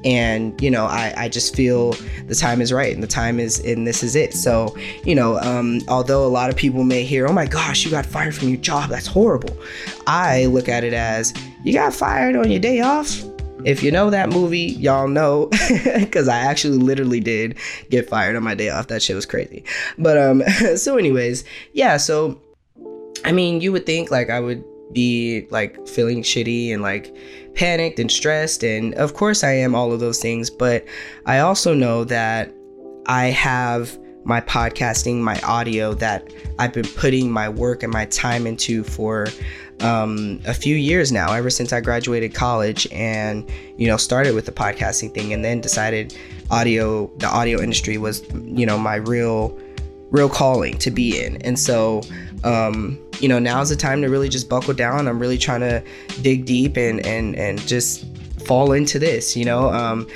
And 0.05 0.59
you 0.61 0.71
know 0.71 0.85
I, 0.85 1.13
I 1.17 1.29
just 1.29 1.55
feel 1.55 1.93
the 2.27 2.35
time 2.35 2.61
is 2.61 2.71
right 2.71 2.93
and 2.93 3.03
the 3.03 3.07
time 3.07 3.39
is 3.39 3.59
and 3.59 3.85
this 3.85 4.03
is 4.03 4.15
it. 4.15 4.33
So 4.33 4.75
you 5.03 5.15
know 5.15 5.37
um, 5.39 5.81
although 5.87 6.25
a 6.25 6.29
lot 6.29 6.49
of 6.49 6.55
people 6.55 6.83
may 6.83 7.03
hear 7.03 7.27
oh 7.27 7.33
my 7.33 7.45
gosh 7.45 7.83
you 7.83 7.91
got 7.91 8.05
fired 8.05 8.35
from 8.35 8.49
your 8.49 8.59
job. 8.59 8.89
That's 8.89 9.07
horrible. 9.07 9.55
I 10.05 10.45
look 10.45 10.69
at 10.69 10.83
it 10.83 10.93
as 10.93 11.33
you 11.63 11.73
got 11.73 11.93
fired 11.93 12.35
on 12.35 12.49
your 12.49 12.61
day 12.61 12.79
off 12.79 13.23
If 13.67 13.83
you 13.83 13.91
know 13.91 14.09
that 14.11 14.29
movie, 14.29 14.59
y'all 14.59 15.09
know 15.09 15.49
because 15.99 16.29
I 16.29 16.37
actually 16.37 16.77
literally 16.77 17.19
did 17.19 17.57
get 17.89 18.07
fired 18.07 18.37
on 18.37 18.43
my 18.43 18.55
day 18.55 18.69
off. 18.69 18.87
That 18.87 19.03
shit 19.03 19.13
was 19.13 19.25
crazy. 19.25 19.65
But 19.97 20.17
um, 20.17 20.41
so 20.77 20.97
anyways, 20.97 21.43
yeah. 21.73 21.97
So 21.97 22.39
I 23.25 23.33
mean, 23.33 23.59
you 23.59 23.73
would 23.73 23.85
think 23.85 24.09
like 24.09 24.29
I 24.29 24.39
would 24.39 24.63
be 24.93 25.47
like 25.49 25.85
feeling 25.85 26.23
shitty 26.23 26.73
and 26.73 26.81
like 26.81 27.13
panicked 27.55 27.99
and 27.99 28.09
stressed, 28.09 28.63
and 28.63 28.93
of 28.95 29.15
course 29.15 29.43
I 29.43 29.51
am 29.51 29.75
all 29.75 29.91
of 29.91 29.99
those 29.99 30.21
things. 30.21 30.49
But 30.49 30.85
I 31.25 31.39
also 31.39 31.73
know 31.73 32.05
that 32.05 32.53
I 33.05 33.25
have 33.25 33.99
my 34.23 34.39
podcasting, 34.39 35.19
my 35.19 35.39
audio 35.41 35.93
that 35.95 36.33
I've 36.57 36.71
been 36.71 36.87
putting 36.95 37.29
my 37.31 37.49
work 37.49 37.83
and 37.83 37.91
my 37.91 38.05
time 38.05 38.47
into 38.47 38.85
for 38.85 39.27
um, 39.81 40.41
a 40.45 40.53
few 40.53 40.75
years 40.75 41.11
now, 41.11 41.33
ever 41.33 41.49
since 41.49 41.71
I 41.71 41.81
graduated 41.81 42.33
college 42.33 42.87
and, 42.91 43.49
you 43.77 43.87
know, 43.87 43.97
started 43.97 44.33
with 44.33 44.45
the 44.45 44.51
podcasting 44.51 45.13
thing 45.13 45.33
and 45.33 45.43
then 45.45 45.61
decided 45.61 46.17
audio, 46.49 47.07
the 47.17 47.27
audio 47.27 47.61
industry 47.61 47.97
was, 47.97 48.23
you 48.45 48.65
know, 48.65 48.77
my 48.77 48.95
real, 48.95 49.57
real 50.09 50.29
calling 50.29 50.77
to 50.79 50.89
be 50.89 51.23
in. 51.23 51.37
And 51.43 51.59
so, 51.59 52.01
um, 52.43 52.99
you 53.19 53.27
know, 53.27 53.39
now's 53.39 53.69
the 53.69 53.75
time 53.75 54.01
to 54.01 54.09
really 54.09 54.29
just 54.29 54.49
buckle 54.49 54.73
down. 54.73 55.07
I'm 55.07 55.19
really 55.19 55.37
trying 55.37 55.61
to 55.61 55.83
dig 56.21 56.45
deep 56.45 56.77
and, 56.77 57.05
and, 57.05 57.35
and 57.35 57.59
just 57.67 58.05
fall 58.45 58.71
into 58.71 58.99
this, 58.99 59.35
you 59.35 59.45
know, 59.45 59.69
um, 59.69 60.07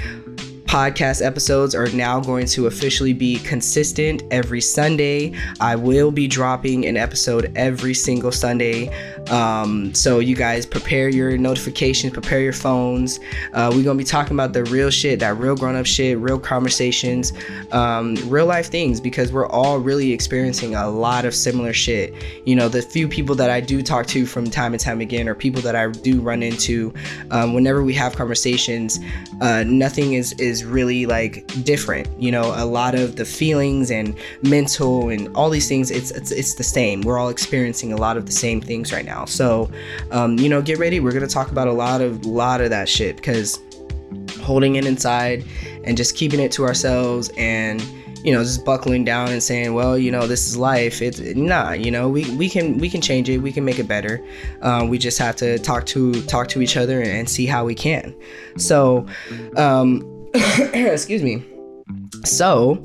podcast 0.72 1.22
episodes 1.22 1.76
are 1.76 1.90
now 1.90 2.18
going 2.18 2.46
to 2.46 2.66
officially 2.66 3.12
be 3.12 3.40
consistent 3.40 4.24
every 4.32 4.62
Sunday. 4.62 5.34
I 5.60 5.76
will 5.76 6.12
be 6.12 6.30
dropping 6.30 6.86
an 6.86 6.96
episode 6.96 7.52
every 7.58 7.94
single 7.94 8.32
Sunday. 8.32 8.88
Um, 9.32 9.94
so 9.94 10.20
you 10.20 10.36
guys 10.36 10.66
prepare 10.66 11.08
your 11.08 11.38
notifications, 11.38 12.12
prepare 12.12 12.42
your 12.42 12.54
phones. 12.54 13.20
Uh, 13.54 13.72
we're 13.74 13.84
gonna 13.84 13.98
be 13.98 14.04
talking 14.04 14.36
about 14.36 14.52
the 14.52 14.66
real 14.66 14.90
shit, 14.90 15.20
that 15.22 15.38
real 15.38 15.56
grown 15.56 15.76
up 15.78 15.86
shit, 15.86 16.18
real 16.18 16.38
conversations, 16.38 17.32
um, 17.72 18.16
real 18.28 18.46
life 18.46 18.68
things, 18.68 19.00
because 19.00 19.32
we're 19.32 19.48
all 19.48 19.80
really 19.80 20.12
experiencing 20.12 20.76
a 20.76 20.90
lot 20.90 21.24
of 21.24 21.34
similar 21.34 21.72
shit. 21.72 22.14
You 22.46 22.58
know, 22.58 22.68
the 22.68 22.82
few 22.82 23.08
people 23.08 23.34
that 23.36 23.50
I 23.50 23.62
do 23.62 23.82
talk 23.82 24.06
to 24.08 24.26
from 24.26 24.50
time 24.50 24.74
and 24.74 24.82
time 24.82 25.00
again, 25.00 25.30
or 25.30 25.34
people 25.34 25.62
that 25.62 25.78
I 25.78 25.88
do 25.88 26.20
run 26.20 26.44
into, 26.44 26.94
um, 27.32 27.54
whenever 27.54 27.84
we 27.84 27.94
have 27.94 28.16
conversations, 28.18 29.00
uh, 29.40 29.64
nothing 29.66 30.14
is 30.14 30.34
is 30.34 30.66
really 30.66 31.06
like 31.06 31.48
different. 31.64 32.10
You 32.20 32.32
know, 32.32 32.54
a 32.56 32.66
lot 32.66 32.96
of 32.96 33.16
the 33.16 33.26
feelings 33.26 33.92
and 33.92 34.14
mental 34.44 35.08
and 35.08 35.34
all 35.38 35.50
these 35.50 35.70
things, 35.70 35.90
it's 35.90 36.12
it's, 36.12 36.32
it's 36.32 36.56
the 36.56 36.64
same. 36.64 37.00
We're 37.02 37.18
all 37.18 37.30
experiencing 37.30 37.94
a 37.94 37.98
lot 37.98 38.18
of 38.18 38.26
the 38.26 38.34
same 38.34 38.60
things 38.60 38.92
right 38.92 39.06
now. 39.06 39.21
So, 39.30 39.70
um, 40.12 40.38
you 40.38 40.50
know, 40.50 40.62
get 40.62 40.80
ready. 40.80 41.00
We're 41.00 41.12
gonna 41.12 41.28
talk 41.28 41.52
about 41.52 41.68
a 41.68 41.74
lot 41.74 42.02
of 42.02 42.26
lot 42.26 42.62
of 42.62 42.70
that 42.70 42.90
shit 42.90 43.16
because 43.16 43.60
holding 44.42 44.76
it 44.76 44.86
inside 44.86 45.46
and 45.84 45.98
just 45.98 46.16
keeping 46.16 46.40
it 46.40 46.52
to 46.52 46.66
ourselves 46.66 47.32
and 47.38 47.82
you 48.24 48.32
know 48.32 48.44
just 48.44 48.64
buckling 48.64 49.04
down 49.04 49.30
and 49.32 49.42
saying 49.42 49.74
well 49.74 49.98
you 49.98 50.12
know 50.12 50.28
this 50.28 50.48
is 50.48 50.58
life. 50.58 51.02
It's 51.02 51.20
nah 51.20 51.72
you 51.72 51.92
know 51.92 52.10
we, 52.10 52.30
we 52.36 52.50
can 52.50 52.78
we 52.78 52.90
can 52.90 53.02
change 53.02 53.30
it. 53.30 53.40
We 53.40 53.52
can 53.52 53.66
make 53.66 53.80
it 53.80 53.88
better. 53.88 54.24
Um, 54.62 54.90
we 54.90 54.98
just 54.98 55.18
have 55.18 55.36
to 55.38 55.58
talk 55.60 55.86
to 55.88 56.22
talk 56.24 56.48
to 56.50 56.62
each 56.62 56.78
other 56.78 57.02
and 57.02 57.30
see 57.30 57.46
how 57.46 57.66
we 57.66 57.76
can. 57.76 58.16
So 58.58 59.06
um, 59.58 60.30
excuse 60.34 61.24
me. 61.24 61.44
So 62.24 62.84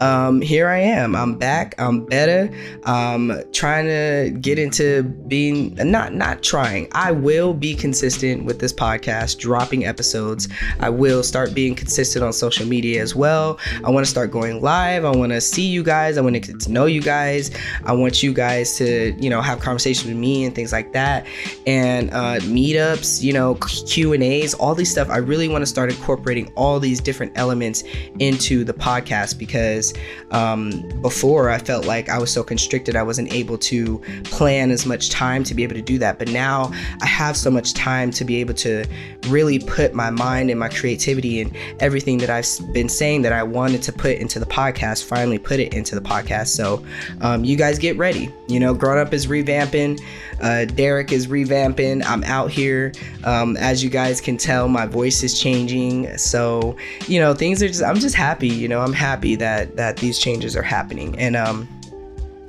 um, 0.00 0.40
here 0.40 0.68
I 0.68 0.78
am. 0.78 1.14
I'm 1.14 1.36
back. 1.36 1.74
I'm 1.78 2.04
better. 2.06 2.50
I'm 2.84 3.32
trying 3.52 3.86
to 3.86 4.36
get 4.40 4.58
into 4.58 5.02
being 5.02 5.74
not 5.74 6.14
not 6.14 6.42
trying. 6.42 6.88
I 6.92 7.12
will 7.12 7.54
be 7.54 7.74
consistent 7.74 8.44
with 8.44 8.58
this 8.58 8.72
podcast, 8.72 9.38
dropping 9.38 9.84
episodes. 9.84 10.48
I 10.80 10.90
will 10.90 11.22
start 11.22 11.54
being 11.54 11.74
consistent 11.74 12.24
on 12.24 12.32
social 12.32 12.66
media 12.66 13.02
as 13.02 13.14
well. 13.14 13.58
I 13.84 13.90
want 13.90 14.04
to 14.04 14.10
start 14.10 14.30
going 14.30 14.60
live. 14.60 15.04
I 15.04 15.10
want 15.10 15.32
to 15.32 15.40
see 15.40 15.66
you 15.66 15.82
guys. 15.82 16.18
I 16.18 16.20
want 16.22 16.34
to 16.34 16.40
get 16.40 16.60
to 16.60 16.72
know 16.72 16.86
you 16.86 17.02
guys. 17.02 17.50
I 17.84 17.92
want 17.92 18.22
you 18.22 18.32
guys 18.32 18.76
to 18.78 19.14
you 19.18 19.30
know 19.30 19.40
have 19.40 19.60
conversations 19.60 20.06
with 20.06 20.16
me 20.16 20.44
and 20.44 20.54
things 20.54 20.72
like 20.72 20.92
that, 20.92 21.26
and 21.66 22.10
uh, 22.10 22.40
meetups. 22.40 23.22
You 23.22 23.32
know 23.32 23.54
Q 23.54 24.12
and 24.12 24.22
A's, 24.22 24.54
all 24.54 24.74
these 24.74 24.90
stuff. 24.90 25.08
I 25.10 25.18
really 25.18 25.48
want 25.48 25.62
to 25.62 25.66
start 25.66 25.90
incorporating 25.90 26.52
all 26.56 26.80
these 26.80 27.00
different 27.00 27.32
elements 27.36 27.84
into 28.18 28.64
the 28.64 28.72
podcast 28.72 29.38
because 29.38 29.83
um, 30.30 30.88
before 31.02 31.50
I 31.50 31.58
felt 31.58 31.86
like 31.86 32.08
I 32.08 32.18
was 32.18 32.32
so 32.32 32.42
constricted, 32.42 32.96
I 32.96 33.02
wasn't 33.02 33.32
able 33.32 33.58
to 33.58 33.98
plan 34.24 34.70
as 34.70 34.86
much 34.86 35.10
time 35.10 35.44
to 35.44 35.54
be 35.54 35.62
able 35.62 35.74
to 35.74 35.82
do 35.82 35.98
that. 35.98 36.18
But 36.18 36.28
now 36.28 36.72
I 37.02 37.06
have 37.06 37.36
so 37.36 37.50
much 37.50 37.74
time 37.74 38.10
to 38.12 38.24
be 38.24 38.36
able 38.36 38.54
to 38.54 38.84
really 39.28 39.58
put 39.58 39.94
my 39.94 40.10
mind 40.10 40.50
and 40.50 40.58
my 40.58 40.68
creativity 40.68 41.40
and 41.40 41.54
everything 41.80 42.18
that 42.18 42.30
I've 42.30 42.72
been 42.72 42.88
saying 42.88 43.22
that 43.22 43.32
I 43.32 43.42
wanted 43.42 43.82
to 43.84 43.92
put 43.92 44.16
into 44.18 44.38
the 44.38 44.46
podcast, 44.46 45.04
finally 45.04 45.38
put 45.38 45.60
it 45.60 45.74
into 45.74 45.94
the 45.94 46.00
podcast. 46.00 46.48
So 46.48 46.84
um, 47.20 47.44
you 47.44 47.56
guys 47.56 47.78
get 47.78 47.96
ready. 47.96 48.30
You 48.48 48.60
know, 48.60 48.74
Grown 48.74 48.98
Up 48.98 49.12
is 49.12 49.26
revamping. 49.26 50.00
Uh, 50.40 50.64
Derek 50.66 51.12
is 51.12 51.26
revamping. 51.26 52.04
I'm 52.04 52.24
out 52.24 52.50
here. 52.50 52.92
Um, 53.24 53.56
as 53.56 53.82
you 53.82 53.90
guys 53.90 54.20
can 54.20 54.36
tell, 54.36 54.68
my 54.68 54.86
voice 54.86 55.22
is 55.22 55.38
changing. 55.40 56.16
So, 56.18 56.76
you 57.06 57.20
know, 57.20 57.34
things 57.34 57.62
are 57.62 57.68
just, 57.68 57.82
I'm 57.82 57.96
just 57.96 58.14
happy. 58.14 58.48
You 58.48 58.68
know, 58.68 58.80
I'm 58.80 58.92
happy 58.92 59.36
that, 59.36 59.73
that 59.76 59.96
these 59.96 60.18
changes 60.18 60.56
are 60.56 60.62
happening. 60.62 61.18
And, 61.18 61.36
um, 61.36 61.68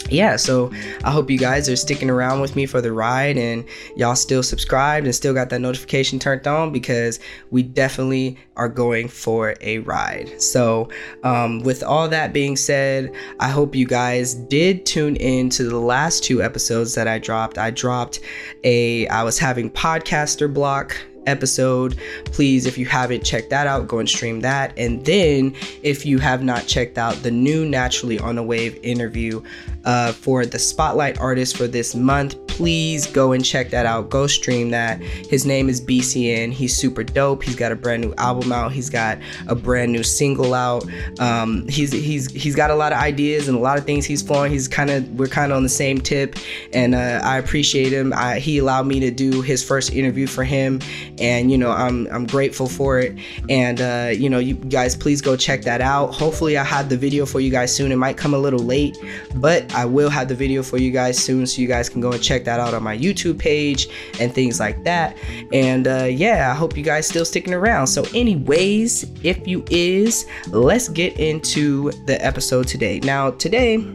yeah, 0.09 0.35
so 0.35 0.71
I 1.03 1.11
hope 1.11 1.31
you 1.31 1.37
guys 1.37 1.67
are 1.67 1.75
sticking 1.75 2.09
around 2.09 2.39
with 2.39 2.55
me 2.55 2.65
for 2.65 2.79
the 2.79 2.91
ride 2.91 3.37
and 3.37 3.65
y'all 3.95 4.15
still 4.15 4.43
subscribed 4.43 5.05
and 5.07 5.15
still 5.15 5.33
got 5.33 5.49
that 5.49 5.61
notification 5.61 6.19
turned 6.19 6.45
on 6.45 6.71
because 6.71 7.19
we 7.49 7.63
definitely 7.63 8.37
are 8.55 8.69
going 8.69 9.07
for 9.07 9.55
a 9.61 9.79
ride. 9.79 10.39
So, 10.41 10.89
um, 11.23 11.61
with 11.61 11.81
all 11.81 12.07
that 12.09 12.33
being 12.33 12.55
said, 12.55 13.11
I 13.39 13.49
hope 13.49 13.73
you 13.73 13.87
guys 13.87 14.35
did 14.35 14.85
tune 14.85 15.15
in 15.15 15.49
to 15.51 15.63
the 15.63 15.79
last 15.79 16.23
two 16.23 16.41
episodes 16.43 16.93
that 16.95 17.07
I 17.07 17.17
dropped. 17.17 17.57
I 17.57 17.71
dropped 17.71 18.19
a, 18.63 19.07
I 19.07 19.23
was 19.23 19.39
having 19.39 19.71
podcaster 19.71 20.53
block 20.53 20.95
episode. 21.25 21.97
Please, 22.25 22.65
if 22.65 22.77
you 22.77 22.85
haven't 22.85 23.23
checked 23.23 23.49
that 23.49 23.67
out, 23.67 23.87
go 23.87 23.99
and 23.99 24.09
stream 24.09 24.41
that. 24.41 24.73
And 24.77 25.05
then, 25.05 25.55
if 25.83 26.05
you 26.05 26.19
have 26.19 26.43
not 26.43 26.67
checked 26.67 26.97
out 26.97 27.15
the 27.23 27.31
new 27.31 27.65
Naturally 27.65 28.19
on 28.19 28.35
the 28.35 28.43
Wave 28.43 28.79
interview 28.83 29.41
uh, 29.85 30.11
for 30.11 30.45
the 30.45 30.59
spotlight 30.59 31.19
artist 31.19 31.55
for 31.57 31.67
this 31.67 31.95
month, 31.95 32.35
please 32.47 33.05
go 33.07 33.33
and 33.33 33.43
check 33.43 33.69
that 33.69 33.85
out. 33.85 34.09
Go 34.09 34.27
stream 34.27 34.69
that. 34.69 35.01
His 35.01 35.45
name 35.45 35.67
is 35.67 35.81
BCN. 35.81 36.53
He's 36.53 36.75
super 36.75 37.03
dope. 37.03 37.43
He's 37.43 37.55
got 37.55 37.71
a 37.71 37.75
brand 37.75 38.01
new 38.01 38.13
album 38.17 38.51
out. 38.51 38.71
He's 38.71 38.89
got 38.89 39.17
a 39.47 39.55
brand 39.55 39.91
new 39.91 40.03
single 40.03 40.53
out. 40.53 40.85
Um, 41.19 41.67
he's 41.67 41.91
he's 41.91 42.31
he's 42.31 42.55
got 42.55 42.71
a 42.71 42.75
lot 42.75 42.93
of 42.93 42.99
ideas 42.99 43.47
and 43.47 43.57
a 43.57 43.61
lot 43.61 43.77
of 43.77 43.85
things 43.85 44.05
he's 44.05 44.21
flowing. 44.21 44.51
He's 44.51 44.67
kind 44.67 44.89
of 44.89 45.19
we're 45.19 45.27
kind 45.27 45.51
of 45.51 45.57
on 45.57 45.63
the 45.63 45.69
same 45.69 45.99
tip, 45.99 46.37
and 46.73 46.95
uh, 46.95 47.19
I 47.23 47.37
appreciate 47.37 47.91
him. 47.91 48.13
I, 48.13 48.39
he 48.39 48.57
allowed 48.57 48.87
me 48.87 48.99
to 49.01 49.11
do 49.11 49.41
his 49.41 49.63
first 49.63 49.91
interview 49.91 50.25
for 50.25 50.43
him, 50.45 50.79
and 51.19 51.51
you 51.51 51.57
know 51.57 51.71
I'm 51.71 52.07
I'm 52.07 52.25
grateful 52.25 52.69
for 52.69 52.99
it. 52.99 53.17
And 53.49 53.81
uh, 53.81 54.11
you 54.13 54.29
know 54.29 54.39
you 54.39 54.55
guys 54.55 54.95
please 54.95 55.21
go 55.21 55.35
check 55.35 55.63
that 55.63 55.81
out. 55.81 56.13
Hopefully 56.13 56.57
I 56.57 56.63
have 56.63 56.87
the 56.87 56.97
video 56.97 57.25
for 57.25 57.41
you 57.41 57.51
guys 57.51 57.75
soon. 57.75 57.91
It 57.91 57.97
might 57.97 58.15
come 58.15 58.33
a 58.33 58.39
little 58.39 58.59
late, 58.59 58.97
but 59.35 59.74
I 59.75 59.85
will 59.85 60.09
have 60.09 60.29
the 60.29 60.35
video 60.35 60.63
for 60.63 60.77
you 60.77 60.89
guys 60.89 61.17
soon, 61.17 61.45
so 61.45 61.61
you 61.61 61.67
guys 61.67 61.89
can 61.89 61.99
go 61.99 62.11
and 62.11 62.23
check 62.23 62.45
that 62.45 62.59
out 62.61 62.73
on 62.73 62.81
my 62.81 62.97
YouTube 62.97 63.37
page 63.37 63.89
and 64.19 64.33
things 64.33 64.59
like 64.59 64.83
that. 64.85 65.17
And 65.51 65.87
uh, 65.87 66.05
yeah, 66.05 66.49
I 66.51 66.55
hope 66.55 66.77
you 66.77 66.83
guys 66.83 67.07
still 67.07 67.25
sticking 67.25 67.53
around. 67.53 67.87
So, 67.87 68.05
anyways, 68.15 69.05
if 69.23 69.45
you 69.45 69.65
is, 69.69 70.25
let's 70.47 70.87
get 70.87 71.19
into 71.19 71.91
the 72.05 72.23
episode 72.25 72.67
today. 72.67 72.99
Now, 73.01 73.31
today. 73.31 73.85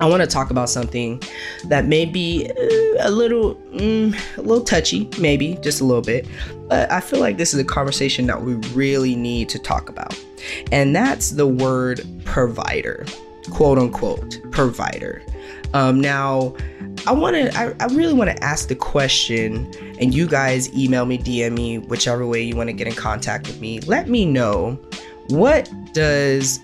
I 0.00 0.06
want 0.06 0.20
to 0.22 0.28
talk 0.28 0.50
about 0.50 0.70
something 0.70 1.20
that 1.64 1.86
may 1.86 2.04
be 2.04 2.48
uh, 2.48 3.08
a 3.08 3.10
little, 3.10 3.56
mm, 3.72 4.16
a 4.36 4.40
little 4.40 4.62
touchy, 4.62 5.10
maybe 5.18 5.58
just 5.60 5.80
a 5.80 5.84
little 5.84 6.02
bit, 6.02 6.24
but 6.68 6.88
I 6.88 7.00
feel 7.00 7.18
like 7.18 7.36
this 7.36 7.52
is 7.52 7.58
a 7.58 7.64
conversation 7.64 8.24
that 8.26 8.40
we 8.40 8.54
really 8.76 9.16
need 9.16 9.48
to 9.48 9.58
talk 9.58 9.88
about, 9.88 10.16
and 10.70 10.94
that's 10.94 11.30
the 11.30 11.48
word 11.48 12.06
provider, 12.24 13.06
quote 13.50 13.78
unquote, 13.78 14.40
provider. 14.50 15.22
Um, 15.74 16.00
now, 16.00 16.54
I 17.06 17.12
want 17.12 17.36
to, 17.36 17.58
I, 17.58 17.74
I 17.80 17.86
really 17.94 18.14
want 18.14 18.30
to 18.30 18.44
ask 18.44 18.68
the 18.68 18.74
question, 18.74 19.72
and 20.00 20.14
you 20.14 20.26
guys 20.26 20.72
email 20.74 21.06
me, 21.06 21.18
DM 21.18 21.52
me, 21.52 21.78
whichever 21.78 22.26
way 22.26 22.42
you 22.42 22.56
want 22.56 22.68
to 22.68 22.72
get 22.72 22.86
in 22.86 22.94
contact 22.94 23.46
with 23.46 23.60
me. 23.60 23.80
Let 23.80 24.08
me 24.08 24.24
know 24.24 24.78
what 25.28 25.70
does 25.92 26.60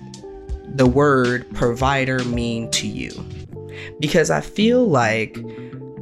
the 0.75 0.87
word 0.87 1.49
provider 1.55 2.25
mean 2.25 2.71
to 2.73 2.87
you? 2.87 3.11
Because 4.01 4.31
I 4.31 4.41
feel 4.41 4.87
like 4.87 5.35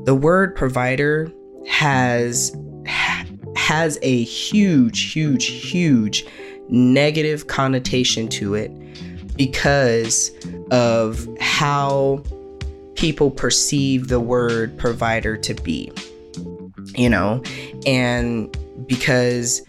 the 0.04 0.14
word 0.14 0.54
provider 0.56 1.30
has 1.66 2.56
has 3.56 3.98
a 4.02 4.24
huge, 4.24 5.12
huge, 5.12 5.46
huge 5.46 6.26
negative 6.68 7.46
connotation 7.46 8.28
to 8.28 8.54
it 8.54 8.70
because 9.36 10.30
of 10.70 11.28
how 11.40 12.22
people 12.94 13.30
perceive 13.30 14.08
the 14.08 14.20
word 14.20 14.76
provider 14.78 15.36
to 15.36 15.54
be. 15.54 15.92
You 16.94 17.08
know, 17.08 17.42
and 17.86 18.54
because 18.86 19.62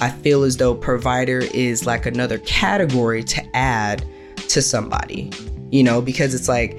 I 0.00 0.10
feel 0.10 0.42
as 0.42 0.56
though 0.56 0.74
provider 0.74 1.38
is 1.38 1.86
like 1.86 2.06
another 2.06 2.38
category 2.38 3.22
to 3.24 3.56
add 3.56 4.04
to 4.48 4.60
somebody, 4.60 5.30
you 5.70 5.82
know, 5.82 6.00
because 6.00 6.34
it's 6.34 6.48
like 6.48 6.78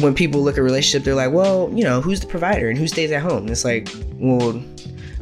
when 0.00 0.14
people 0.14 0.42
look 0.42 0.58
at 0.58 0.62
relationship, 0.62 1.04
they're 1.04 1.14
like, 1.14 1.32
well, 1.32 1.70
you 1.72 1.84
know, 1.84 2.00
who's 2.00 2.20
the 2.20 2.26
provider 2.26 2.68
and 2.68 2.78
who 2.78 2.86
stays 2.86 3.10
at 3.12 3.22
home? 3.22 3.38
And 3.38 3.50
it's 3.50 3.64
like, 3.64 3.88
well, 4.14 4.62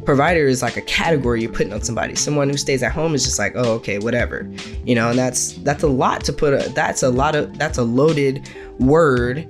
provider 0.05 0.47
is 0.47 0.61
like 0.61 0.77
a 0.77 0.81
category 0.81 1.41
you're 1.41 1.51
putting 1.51 1.73
on 1.73 1.81
somebody. 1.81 2.15
Someone 2.15 2.49
who 2.49 2.57
stays 2.57 2.83
at 2.83 2.91
home 2.91 3.15
is 3.15 3.23
just 3.23 3.39
like, 3.39 3.53
oh, 3.55 3.73
okay, 3.73 3.99
whatever, 3.99 4.49
you 4.85 4.95
know, 4.95 5.09
and 5.09 5.19
that's 5.19 5.53
that's 5.53 5.83
a 5.83 5.87
lot 5.87 6.23
to 6.25 6.33
put. 6.33 6.53
A, 6.53 6.69
that's 6.69 7.03
a 7.03 7.09
lot 7.09 7.35
of 7.35 7.57
that's 7.57 7.77
a 7.77 7.83
loaded 7.83 8.49
word 8.79 9.47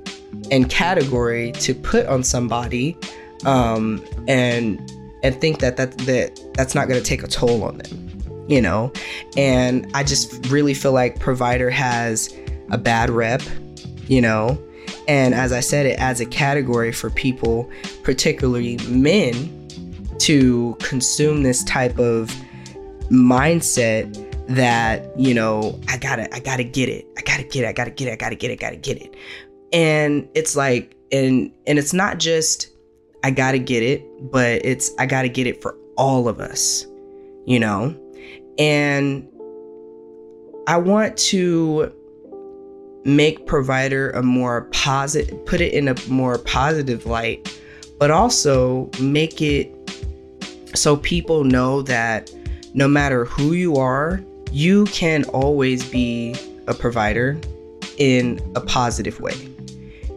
and 0.52 0.70
category 0.70 1.52
to 1.54 1.74
put 1.74 2.06
on 2.08 2.24
somebody, 2.24 2.98
um, 3.46 4.04
and 4.28 4.80
and 5.24 5.40
think 5.40 5.60
that 5.60 5.78
that 5.78 5.98
that 6.00 6.40
that's 6.54 6.74
not 6.74 6.88
going 6.88 7.02
to 7.02 7.06
take 7.06 7.24
a 7.24 7.28
toll 7.28 7.64
on 7.64 7.78
them, 7.78 8.46
you 8.48 8.62
know, 8.62 8.92
and 9.38 9.90
I 9.94 10.04
just 10.04 10.48
really 10.48 10.74
feel 10.74 10.94
like 10.94 11.20
provider 11.20 11.70
has 11.70 12.34
a 12.72 12.78
bad 12.78 13.10
rep, 13.10 13.42
you 14.08 14.22
know 14.22 14.60
and 15.08 15.36
as 15.36 15.52
I 15.52 15.60
said, 15.60 15.86
it 15.86 16.00
adds 16.00 16.20
a 16.20 16.26
category 16.26 16.92
for 16.92 17.10
people, 17.10 17.70
particularly 18.04 18.78
men, 18.88 19.55
to 20.26 20.76
consume 20.80 21.44
this 21.44 21.64
type 21.64 22.00
of 22.00 22.30
mindset 23.12 24.22
that, 24.48 25.08
you 25.20 25.34
know, 25.34 25.80
I 25.88 25.98
gotta, 25.98 26.34
I 26.34 26.40
gotta 26.40 26.64
get 26.64 26.90
it. 26.90 27.08
I 27.18 27.22
gotta 27.22 27.44
get 27.44 27.64
it. 27.64 27.68
I 27.68 27.74
gotta 27.74 27.92
get 27.92 28.08
it. 28.08 28.12
I 28.12 28.16
gotta 28.16 28.36
get 28.36 28.52
it. 28.52 28.54
I 28.54 28.56
gotta 28.56 28.76
get 28.76 28.98
it. 28.98 29.16
And 29.72 30.28
it's 30.34 30.56
like, 30.56 30.96
and 31.12 31.52
and 31.68 31.78
it's 31.78 31.94
not 31.94 32.18
just 32.18 32.70
I 33.24 33.32
gotta 33.32 33.60
get 33.60 33.84
it, 33.84 34.04
but 34.32 34.66
it's 34.66 34.92
I 34.98 35.06
gotta 35.06 35.30
get 35.30 35.48
it 35.48 35.62
for 35.62 35.78
all 35.96 36.28
of 36.28 36.40
us, 36.40 36.86
you 37.46 37.60
know? 37.60 37.96
And 38.58 39.28
I 40.68 40.78
want 40.78 41.18
to 41.18 41.92
make 43.04 43.46
provider 43.46 44.10
a 44.12 44.24
more 44.24 44.64
positive 44.72 45.46
put 45.46 45.62
it 45.62 45.72
in 45.74 45.88
a 45.88 45.96
more 46.10 46.40
positive 46.40 47.06
light 47.06 47.62
but 48.00 48.10
also 48.10 48.90
make 49.00 49.44
it 49.44 49.75
so 50.76 50.98
people 50.98 51.44
know 51.44 51.82
that 51.82 52.32
no 52.74 52.88
matter 52.88 53.26
who 53.26 53.54
you 53.54 53.76
are 53.78 54.22
you 54.52 54.86
can 54.86 55.26
always 55.26 55.88
be 55.90 56.34
a 56.68 56.74
provider 56.74 57.38
in 57.98 58.40
a 58.56 58.62
positive 58.62 59.20
way. 59.20 59.36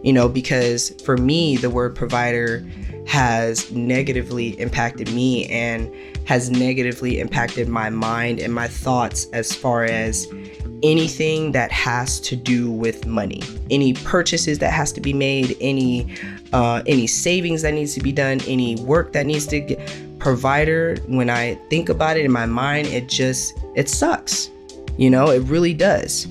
You 0.02 0.12
know 0.12 0.28
because 0.28 0.90
for 1.04 1.16
me 1.16 1.56
the 1.56 1.70
word 1.70 1.96
provider 1.96 2.64
has 3.06 3.72
negatively 3.72 4.50
impacted 4.60 5.12
me 5.12 5.46
and 5.46 5.92
has 6.26 6.50
negatively 6.50 7.18
impacted 7.18 7.66
my 7.66 7.90
mind 7.90 8.38
and 8.38 8.54
my 8.54 8.68
thoughts 8.68 9.26
as 9.32 9.52
far 9.52 9.84
as 9.84 10.28
anything 10.82 11.52
that 11.52 11.72
has 11.72 12.20
to 12.20 12.36
do 12.36 12.70
with 12.70 13.06
money. 13.06 13.42
Any 13.70 13.94
purchases 13.94 14.58
that 14.58 14.72
has 14.72 14.92
to 14.92 15.00
be 15.00 15.12
made 15.12 15.56
any 15.60 16.14
uh, 16.52 16.82
any 16.86 17.06
savings 17.06 17.62
that 17.62 17.74
needs 17.74 17.94
to 17.94 18.00
be 18.00 18.12
done 18.12 18.40
any 18.46 18.76
work 18.76 19.12
that 19.14 19.26
needs 19.26 19.46
to 19.48 19.60
get 19.60 19.80
provider 20.18 20.96
when 21.06 21.30
i 21.30 21.54
think 21.70 21.88
about 21.88 22.16
it 22.16 22.24
in 22.24 22.32
my 22.32 22.46
mind 22.46 22.86
it 22.88 23.08
just 23.08 23.58
it 23.74 23.88
sucks 23.88 24.50
you 24.96 25.08
know 25.08 25.30
it 25.30 25.42
really 25.44 25.74
does 25.74 26.26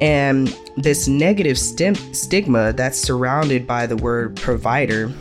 and 0.00 0.54
this 0.76 1.08
negative 1.08 1.58
stim- 1.58 1.94
stigma 2.14 2.72
that's 2.72 2.98
surrounded 2.98 3.66
by 3.66 3.86
the 3.86 3.96
word 3.96 4.36
provider 4.36 5.12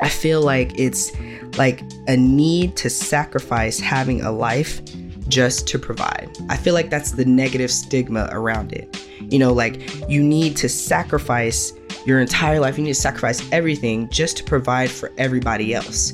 i 0.00 0.08
feel 0.08 0.42
like 0.42 0.78
it's 0.78 1.12
like 1.58 1.82
a 2.08 2.16
need 2.16 2.76
to 2.76 2.88
sacrifice 2.88 3.78
having 3.78 4.22
a 4.22 4.32
life 4.32 4.80
just 5.28 5.66
to 5.68 5.78
provide. 5.78 6.30
I 6.48 6.56
feel 6.56 6.74
like 6.74 6.90
that's 6.90 7.12
the 7.12 7.24
negative 7.24 7.70
stigma 7.70 8.28
around 8.32 8.72
it. 8.72 9.02
You 9.20 9.38
know, 9.38 9.52
like 9.52 10.08
you 10.08 10.22
need 10.22 10.56
to 10.58 10.68
sacrifice 10.68 11.72
your 12.04 12.20
entire 12.20 12.60
life, 12.60 12.76
you 12.76 12.84
need 12.84 12.94
to 12.94 13.00
sacrifice 13.00 13.42
everything 13.52 14.08
just 14.10 14.36
to 14.38 14.44
provide 14.44 14.90
for 14.90 15.12
everybody 15.18 15.74
else. 15.74 16.12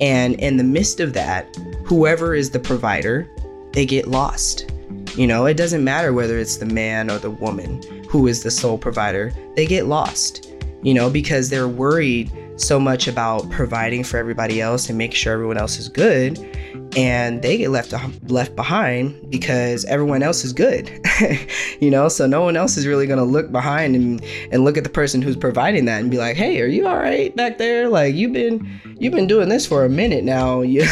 And 0.00 0.34
in 0.34 0.56
the 0.56 0.64
midst 0.64 1.00
of 1.00 1.12
that, 1.14 1.56
whoever 1.84 2.34
is 2.34 2.50
the 2.50 2.58
provider, 2.58 3.30
they 3.72 3.86
get 3.86 4.08
lost. 4.08 4.70
You 5.16 5.26
know, 5.26 5.46
it 5.46 5.56
doesn't 5.56 5.84
matter 5.84 6.12
whether 6.12 6.38
it's 6.38 6.56
the 6.56 6.66
man 6.66 7.10
or 7.10 7.18
the 7.18 7.30
woman 7.30 7.82
who 8.08 8.26
is 8.26 8.42
the 8.42 8.50
sole 8.50 8.78
provider, 8.78 9.32
they 9.54 9.66
get 9.66 9.86
lost, 9.86 10.54
you 10.82 10.94
know, 10.94 11.10
because 11.10 11.48
they're 11.48 11.68
worried 11.68 12.30
so 12.56 12.78
much 12.78 13.08
about 13.08 13.48
providing 13.50 14.04
for 14.04 14.16
everybody 14.16 14.60
else 14.60 14.88
and 14.88 14.96
make 14.96 15.14
sure 15.14 15.32
everyone 15.32 15.58
else 15.58 15.78
is 15.78 15.88
good 15.88 16.55
and 16.96 17.42
they 17.42 17.58
get 17.58 17.70
left 17.70 17.92
left 18.30 18.56
behind 18.56 19.30
because 19.30 19.84
everyone 19.84 20.22
else 20.22 20.44
is 20.44 20.52
good 20.52 20.90
you 21.80 21.90
know? 21.90 22.08
So 22.08 22.26
no 22.26 22.42
one 22.42 22.56
else 22.56 22.76
is 22.76 22.86
really 22.86 23.06
going 23.06 23.18
to 23.18 23.24
look 23.24 23.52
behind 23.52 23.94
and 23.94 24.24
and 24.50 24.64
look 24.64 24.76
at 24.76 24.84
the 24.84 24.90
person 24.90 25.22
who's 25.22 25.36
providing 25.36 25.84
that 25.84 26.00
and 26.00 26.10
be 26.10 26.18
like 26.18 26.36
hey 26.36 26.60
are 26.60 26.66
you 26.66 26.86
all 26.86 26.96
right 26.96 27.34
back 27.36 27.58
there? 27.58 27.88
Like 27.88 28.14
you've 28.14 28.32
been 28.32 28.80
you've 28.98 29.12
been 29.12 29.26
doing 29.26 29.48
this 29.48 29.66
for 29.66 29.84
a 29.84 29.88
minute 29.88 30.24
now. 30.24 30.64
You 30.76 30.84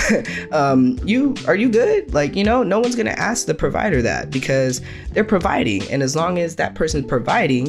um 0.53 0.99
you 1.05 1.35
are 1.47 1.57
you 1.57 1.69
good? 1.69 2.15
Like 2.15 2.37
you 2.37 2.45
know 2.45 2.63
no 2.63 2.81
one's 2.81 2.95
going 2.95 3.07
to 3.07 3.19
ask 3.19 3.47
the 3.47 3.55
provider 3.55 4.01
that 4.03 4.31
because 4.31 4.81
they're 5.13 5.25
providing. 5.25 5.83
And 5.91 6.03
as 6.03 6.15
long 6.17 6.39
as 6.39 6.57
that 6.57 6.75
person's 6.75 7.07
providing 7.07 7.67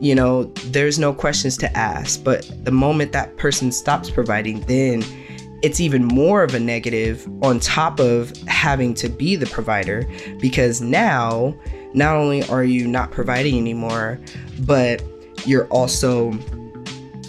you 0.00 0.14
know 0.14 0.44
there's 0.66 0.98
no 0.98 1.14
questions 1.14 1.56
to 1.58 1.76
ask. 1.76 2.22
But 2.22 2.50
the 2.64 2.70
moment 2.70 3.12
that 3.12 3.36
person 3.36 3.72
stops 3.72 4.10
providing 4.10 4.60
then 4.62 5.02
it's 5.64 5.80
even 5.80 6.04
more 6.04 6.42
of 6.42 6.52
a 6.52 6.60
negative 6.60 7.26
on 7.42 7.58
top 7.58 7.98
of 7.98 8.36
having 8.46 8.92
to 8.92 9.08
be 9.08 9.34
the 9.34 9.46
provider 9.46 10.06
because 10.38 10.82
now 10.82 11.56
not 11.94 12.16
only 12.16 12.46
are 12.50 12.64
you 12.64 12.86
not 12.86 13.10
providing 13.10 13.56
anymore, 13.56 14.20
but 14.66 15.02
you're 15.46 15.66
also 15.68 16.38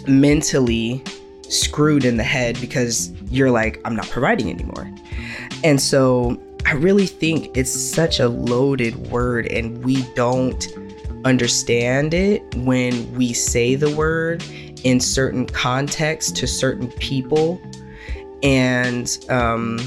mentally 0.06 1.02
screwed 1.48 2.04
in 2.04 2.18
the 2.18 2.22
head 2.22 2.60
because 2.60 3.10
you're 3.30 3.50
like, 3.50 3.80
I'm 3.86 3.96
not 3.96 4.06
providing 4.10 4.50
anymore. 4.50 4.86
And 5.64 5.80
so 5.80 6.38
I 6.66 6.74
really 6.74 7.06
think 7.06 7.56
it's 7.56 7.70
such 7.70 8.20
a 8.20 8.28
loaded 8.28 8.96
word, 9.10 9.46
and 9.46 9.82
we 9.82 10.02
don't 10.12 10.68
understand 11.24 12.12
it 12.12 12.42
when 12.56 13.10
we 13.14 13.32
say 13.32 13.76
the 13.76 13.96
word 13.96 14.44
in 14.84 15.00
certain 15.00 15.46
contexts 15.46 16.30
to 16.32 16.46
certain 16.46 16.88
people 16.92 17.58
and 18.46 19.18
um, 19.28 19.78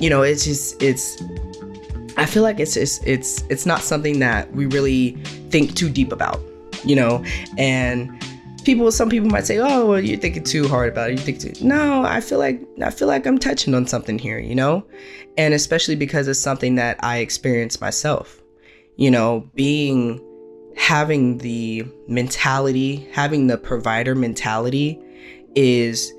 you 0.00 0.10
know, 0.10 0.22
it's 0.22 0.44
just 0.44 0.82
it's. 0.82 1.22
I 2.18 2.26
feel 2.26 2.42
like 2.42 2.58
it's 2.58 2.74
just 2.74 3.06
it's 3.06 3.44
it's 3.48 3.66
not 3.66 3.80
something 3.80 4.18
that 4.18 4.52
we 4.52 4.66
really 4.66 5.12
think 5.50 5.76
too 5.76 5.88
deep 5.88 6.12
about, 6.12 6.40
you 6.84 6.96
know, 6.96 7.24
and 7.56 8.10
people 8.64 8.90
some 8.90 9.08
people 9.08 9.28
might 9.28 9.46
say 9.46 9.58
oh 9.58 9.86
well 9.86 10.00
you're 10.00 10.18
thinking 10.18 10.42
too 10.42 10.66
hard 10.66 10.88
about 10.88 11.08
it. 11.08 11.12
You 11.12 11.18
think 11.24 11.38
too 11.38 11.52
no 11.64 12.02
i 12.02 12.20
feel 12.20 12.40
like 12.40 12.60
i 12.82 12.90
feel 12.90 13.06
like 13.06 13.24
i'm 13.24 13.38
touching 13.38 13.76
on 13.76 13.86
something 13.86 14.18
here 14.18 14.40
you 14.40 14.56
know? 14.56 14.84
And 15.38 15.54
especially 15.54 15.94
because 15.94 16.26
it's 16.26 16.40
something 16.40 16.74
that 16.74 16.98
i 17.04 17.18
experienced 17.18 17.80
myself 17.80 18.42
you 18.96 19.08
know? 19.08 19.48
Being 19.54 20.20
having 20.76 21.38
the 21.38 21.86
mentality 22.08 23.08
having 23.12 23.46
the 23.46 23.56
provider 23.56 24.16
mentality 24.16 25.00
is 25.54 26.12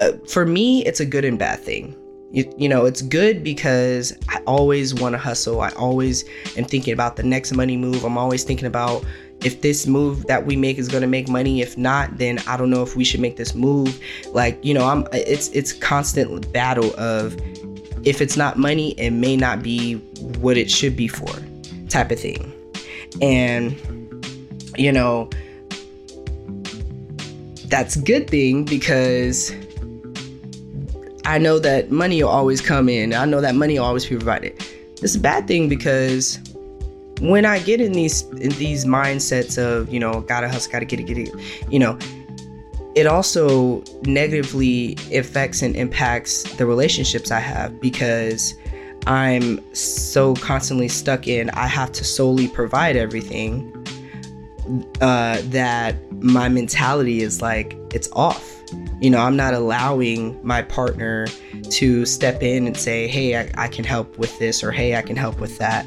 uh, 0.00 0.12
for 0.26 0.46
me, 0.46 0.84
it's 0.86 1.00
a 1.00 1.06
good 1.06 1.24
and 1.24 1.38
bad 1.38 1.60
thing. 1.60 1.96
You, 2.32 2.52
you 2.56 2.68
know, 2.68 2.86
it's 2.86 3.02
good 3.02 3.42
because 3.42 4.16
I 4.28 4.40
always 4.46 4.94
want 4.94 5.14
to 5.14 5.18
hustle. 5.18 5.60
I 5.60 5.70
always 5.70 6.24
am 6.56 6.64
thinking 6.64 6.92
about 6.92 7.16
the 7.16 7.24
next 7.24 7.52
money 7.52 7.76
move. 7.76 8.04
I'm 8.04 8.16
always 8.16 8.44
thinking 8.44 8.66
about 8.66 9.04
if 9.44 9.62
this 9.62 9.86
move 9.86 10.26
that 10.26 10.46
we 10.46 10.56
make 10.56 10.78
is 10.78 10.88
going 10.88 11.00
to 11.00 11.06
make 11.06 11.28
money 11.28 11.62
if 11.62 11.76
not 11.78 12.18
then 12.18 12.38
i 12.46 12.56
don't 12.56 12.70
know 12.70 12.82
if 12.82 12.96
we 12.96 13.04
should 13.04 13.20
make 13.20 13.36
this 13.36 13.54
move 13.54 13.98
like 14.32 14.62
you 14.62 14.74
know 14.74 14.86
i'm 14.86 15.06
it's 15.12 15.48
it's 15.48 15.72
constant 15.72 16.52
battle 16.52 16.94
of 16.98 17.34
if 18.06 18.20
it's 18.20 18.36
not 18.36 18.58
money 18.58 18.90
it 18.92 19.10
may 19.10 19.36
not 19.36 19.62
be 19.62 19.94
what 20.38 20.56
it 20.56 20.70
should 20.70 20.96
be 20.96 21.08
for 21.08 21.32
type 21.88 22.10
of 22.10 22.20
thing 22.20 22.52
and 23.22 23.72
you 24.76 24.92
know 24.92 25.28
that's 27.66 27.96
good 27.96 28.28
thing 28.28 28.64
because 28.64 29.52
I 31.24 31.38
know 31.38 31.58
that 31.58 31.90
money 31.90 32.22
will 32.22 32.30
always 32.30 32.60
come 32.60 32.88
in. 32.88 33.14
I 33.14 33.24
know 33.24 33.40
that 33.40 33.54
money 33.54 33.78
will 33.78 33.86
always 33.86 34.06
be 34.06 34.16
provided. 34.16 34.54
It's 35.02 35.14
a 35.14 35.20
bad 35.20 35.46
thing 35.46 35.68
because 35.68 36.38
when 37.20 37.44
I 37.44 37.58
get 37.58 37.80
in 37.80 37.92
these 37.92 38.22
in 38.22 38.50
these 38.52 38.84
mindsets 38.84 39.58
of 39.58 39.92
you 39.92 40.00
know 40.00 40.22
gotta 40.22 40.48
hustle, 40.48 40.72
gotta 40.72 40.84
get 40.84 41.00
it, 41.00 41.04
get 41.04 41.18
it, 41.18 41.34
you 41.70 41.78
know, 41.78 41.98
it 42.94 43.06
also 43.06 43.82
negatively 44.02 44.96
affects 45.12 45.62
and 45.62 45.76
impacts 45.76 46.42
the 46.54 46.66
relationships 46.66 47.30
I 47.30 47.40
have 47.40 47.80
because 47.80 48.54
I'm 49.06 49.60
so 49.74 50.34
constantly 50.36 50.88
stuck 50.88 51.26
in 51.26 51.50
I 51.50 51.66
have 51.66 51.92
to 51.92 52.04
solely 52.04 52.48
provide 52.48 52.96
everything 52.96 53.72
uh, 55.00 55.40
that 55.44 55.96
my 56.22 56.48
mentality 56.48 57.22
is 57.22 57.40
like 57.40 57.76
it's 57.92 58.10
off 58.12 58.49
you 59.00 59.10
know, 59.10 59.20
I'm 59.20 59.36
not 59.36 59.54
allowing 59.54 60.38
my 60.46 60.62
partner 60.62 61.26
to 61.70 62.04
step 62.04 62.42
in 62.42 62.66
and 62.66 62.76
say, 62.76 63.08
hey, 63.08 63.36
I, 63.36 63.50
I, 63.56 63.68
can 63.68 63.84
help 63.84 64.18
with 64.18 64.38
this, 64.38 64.62
or 64.62 64.70
hey, 64.70 64.96
I 64.96 65.02
can 65.02 65.16
help 65.16 65.40
with 65.40 65.58
that. 65.58 65.86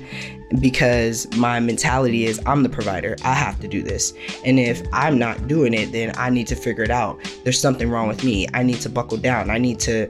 Because 0.60 1.32
my 1.36 1.60
mentality 1.60 2.26
is, 2.26 2.39
I'm 2.46 2.63
the 2.63 2.69
provider. 2.69 3.15
I 3.24 3.34
have 3.34 3.60
to 3.62 3.67
do 3.67 3.82
this. 3.82 4.13
And 4.46 4.60
if 4.60 4.86
I'm 4.93 5.17
not 5.17 5.48
doing 5.48 5.74
it, 5.74 5.91
then 5.91 6.13
I 6.15 6.30
need 6.30 6.48
to 6.48 6.56
figure 6.56 6.84
it 6.84 6.91
out. 6.91 7.19
There's 7.43 7.60
something 7.60 7.89
wrong 7.89 8.08
with 8.08 8.24
me. 8.24 8.48
I 8.54 8.62
need 8.63 8.80
to 8.82 8.89
buckle 8.89 9.17
down. 9.17 9.50
I 9.50 9.58
need 9.58 9.80
to. 9.82 10.10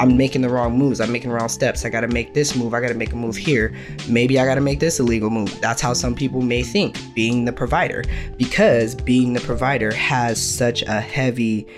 I'm 0.00 0.16
making 0.16 0.42
the 0.42 0.48
wrong 0.48 0.76
moves. 0.76 1.00
I'm 1.00 1.12
making 1.12 1.30
wrong 1.30 1.48
steps. 1.48 1.84
I 1.84 1.90
got 1.90 2.00
to 2.00 2.08
make 2.08 2.34
this 2.34 2.56
move. 2.56 2.74
I 2.74 2.80
got 2.80 2.88
to 2.88 2.94
make 2.94 3.12
a 3.12 3.16
move 3.16 3.36
here. 3.36 3.72
Maybe 4.08 4.40
I 4.40 4.44
got 4.44 4.56
to 4.56 4.60
make 4.60 4.80
this 4.80 4.98
illegal 4.98 5.30
move. 5.30 5.60
That's 5.60 5.80
how 5.80 5.92
some 5.92 6.16
people 6.16 6.42
may 6.42 6.64
think 6.64 6.98
being 7.14 7.44
the 7.44 7.52
provider 7.52 8.02
because 8.36 8.96
being 8.96 9.32
the 9.32 9.40
provider 9.40 9.94
has 9.94 10.42
such 10.42 10.82
a 10.82 11.00
heavy 11.00 11.68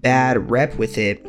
bad 0.00 0.50
rep 0.50 0.76
with 0.76 0.98
it 0.98 1.24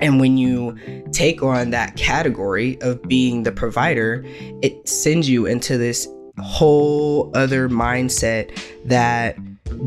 and 0.00 0.20
when 0.20 0.38
you 0.38 0.76
take 1.12 1.42
on 1.42 1.70
that 1.70 1.96
category 1.96 2.80
of 2.82 3.02
being 3.02 3.42
the 3.42 3.52
provider, 3.52 4.22
it 4.62 4.88
sends 4.88 5.28
you 5.28 5.46
into 5.46 5.76
this 5.76 6.06
whole 6.40 7.30
other 7.34 7.68
mindset 7.68 8.56
that 8.84 9.36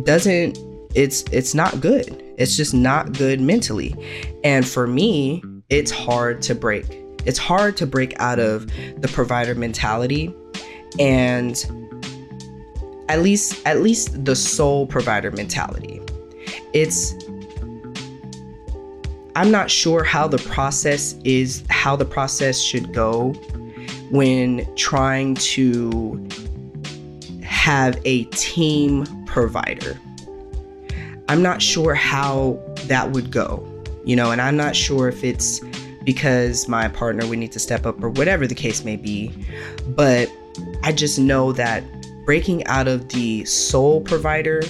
doesn't 0.03 0.57
it's 0.93 1.23
it's 1.31 1.55
not 1.55 1.79
good. 1.79 2.21
It's 2.37 2.57
just 2.57 2.73
not 2.73 3.13
good 3.13 3.39
mentally. 3.39 3.95
And 4.43 4.67
for 4.67 4.87
me, 4.87 5.41
it's 5.69 5.91
hard 5.91 6.41
to 6.43 6.55
break. 6.55 6.85
It's 7.25 7.37
hard 7.37 7.77
to 7.77 7.87
break 7.87 8.19
out 8.19 8.39
of 8.39 8.67
the 8.97 9.07
provider 9.07 9.55
mentality 9.55 10.33
and 10.99 11.55
at 13.07 13.21
least 13.21 13.65
at 13.65 13.81
least 13.81 14.25
the 14.25 14.35
sole 14.35 14.85
provider 14.85 15.31
mentality. 15.31 16.01
It's 16.73 17.13
I'm 19.35 19.49
not 19.49 19.71
sure 19.71 20.03
how 20.03 20.27
the 20.27 20.39
process 20.39 21.15
is, 21.23 21.63
how 21.69 21.95
the 21.95 22.05
process 22.05 22.59
should 22.59 22.93
go 22.93 23.31
when 24.09 24.67
trying 24.75 25.35
to 25.35 26.27
have 27.41 27.99
a 28.03 28.25
team 28.25 29.05
provider. 29.25 29.97
I'm 31.29 31.41
not 31.41 31.61
sure 31.61 31.93
how 31.93 32.59
that 32.87 33.11
would 33.11 33.31
go, 33.31 33.65
you 34.03 34.17
know, 34.17 34.31
and 34.31 34.41
I'm 34.41 34.57
not 34.57 34.75
sure 34.75 35.07
if 35.07 35.23
it's 35.23 35.61
because 36.03 36.67
my 36.67 36.89
partner 36.89 37.25
would 37.25 37.39
need 37.39 37.53
to 37.53 37.59
step 37.59 37.85
up 37.85 38.03
or 38.03 38.09
whatever 38.09 38.47
the 38.47 38.55
case 38.55 38.83
may 38.83 38.97
be. 38.97 39.31
But 39.87 40.29
I 40.83 40.91
just 40.91 41.17
know 41.19 41.53
that 41.53 41.83
breaking 42.25 42.65
out 42.65 42.89
of 42.89 43.07
the 43.09 43.45
sole 43.45 44.01
provider 44.01 44.61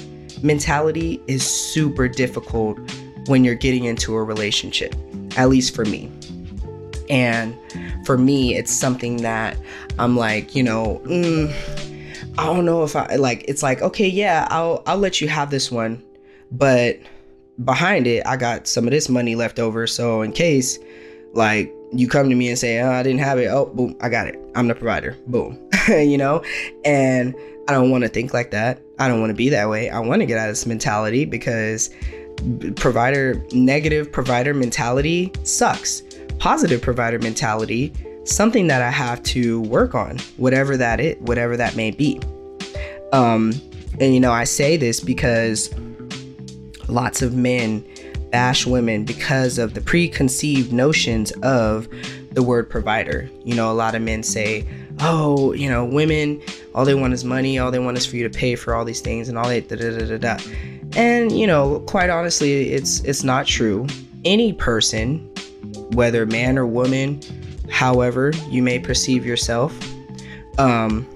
mentality 0.43 1.19
is 1.25 1.43
super 1.43 2.07
difficult 2.07 2.77
when 3.27 3.43
you're 3.43 3.55
getting 3.55 3.85
into 3.85 4.15
a 4.15 4.23
relationship, 4.23 4.95
at 5.37 5.49
least 5.49 5.75
for 5.75 5.85
me. 5.85 6.11
And 7.09 7.57
for 8.05 8.17
me, 8.17 8.55
it's 8.55 8.71
something 8.71 9.17
that 9.17 9.57
I'm 9.99 10.15
like, 10.15 10.55
you 10.55 10.63
know, 10.63 11.01
mm, 11.05 11.53
I 12.37 12.45
don't 12.45 12.65
know 12.65 12.83
if 12.83 12.95
I 12.95 13.15
like. 13.15 13.43
It's 13.47 13.61
like, 13.61 13.81
okay, 13.81 14.07
yeah, 14.07 14.47
I'll 14.49 14.81
I'll 14.85 14.97
let 14.97 15.19
you 15.19 15.27
have 15.27 15.51
this 15.51 15.71
one, 15.71 16.01
but 16.51 16.97
behind 17.63 18.07
it, 18.07 18.25
I 18.25 18.37
got 18.37 18.67
some 18.67 18.85
of 18.85 18.91
this 18.91 19.09
money 19.09 19.35
left 19.35 19.59
over. 19.59 19.85
So 19.87 20.21
in 20.21 20.31
case, 20.31 20.79
like, 21.33 21.73
you 21.91 22.07
come 22.07 22.29
to 22.29 22.35
me 22.35 22.47
and 22.49 22.57
say, 22.57 22.79
oh, 22.79 22.91
I 22.91 23.03
didn't 23.03 23.19
have 23.19 23.37
it. 23.37 23.47
Oh, 23.47 23.65
boom, 23.65 23.97
I 24.01 24.09
got 24.09 24.27
it. 24.27 24.39
I'm 24.55 24.67
the 24.67 24.75
provider. 24.75 25.17
Boom, 25.27 25.59
you 25.89 26.17
know, 26.17 26.43
and 26.85 27.35
I 27.67 27.73
don't 27.73 27.91
want 27.91 28.03
to 28.03 28.09
think 28.09 28.33
like 28.33 28.51
that. 28.51 28.81
I 28.99 29.07
don't 29.07 29.19
want 29.19 29.31
to 29.31 29.35
be 29.35 29.49
that 29.49 29.69
way. 29.69 29.89
I 29.89 29.99
want 29.99 30.21
to 30.21 30.25
get 30.25 30.37
out 30.37 30.47
of 30.47 30.53
this 30.53 30.65
mentality 30.65 31.25
because 31.25 31.89
provider 32.75 33.43
negative 33.51 34.11
provider 34.11 34.53
mentality 34.53 35.31
sucks. 35.43 36.03
Positive 36.39 36.81
provider 36.81 37.19
mentality, 37.19 37.93
something 38.25 38.67
that 38.67 38.81
I 38.81 38.89
have 38.89 39.21
to 39.23 39.61
work 39.61 39.93
on, 39.93 40.17
whatever 40.37 40.75
that 40.77 40.99
it, 40.99 41.21
whatever 41.21 41.55
that 41.57 41.75
may 41.75 41.91
be. 41.91 42.19
Um, 43.13 43.53
and 43.99 44.13
you 44.13 44.19
know, 44.19 44.31
I 44.31 44.45
say 44.45 44.77
this 44.77 44.99
because 44.99 45.73
lots 46.87 47.21
of 47.21 47.33
men 47.33 47.85
bash 48.31 48.65
women 48.65 49.03
because 49.03 49.57
of 49.57 49.73
the 49.73 49.81
preconceived 49.81 50.71
notions 50.71 51.31
of 51.43 51.87
the 52.31 52.41
word 52.41 52.69
provider. 52.69 53.29
You 53.43 53.55
know, 53.55 53.71
a 53.71 53.73
lot 53.73 53.93
of 53.93 54.01
men 54.01 54.23
say, 54.23 54.65
"Oh, 54.99 55.53
you 55.53 55.69
know, 55.69 55.85
women, 55.85 56.41
all 56.73 56.85
they 56.85 56.95
want 56.95 57.13
is 57.13 57.25
money. 57.25 57.59
All 57.59 57.71
they 57.71 57.79
want 57.79 57.97
is 57.97 58.05
for 58.05 58.15
you 58.15 58.23
to 58.23 58.35
pay 58.35 58.55
for 58.55 58.73
all 58.73 58.85
these 58.85 59.01
things, 59.01 59.27
and 59.29 59.37
all 59.37 59.49
that, 59.49 59.67
da 59.67 59.75
da 59.75 59.97
da 59.97 60.05
da 60.05 60.17
da." 60.17 60.43
And 60.95 61.31
you 61.31 61.47
know, 61.47 61.79
quite 61.81 62.09
honestly, 62.09 62.71
it's 62.71 63.01
it's 63.01 63.23
not 63.23 63.47
true. 63.47 63.87
Any 64.25 64.53
person, 64.53 65.19
whether 65.93 66.25
man 66.25 66.57
or 66.57 66.67
woman, 66.67 67.21
however 67.69 68.31
you 68.49 68.61
may 68.61 68.79
perceive 68.79 69.25
yourself, 69.25 69.77
um, 70.57 71.07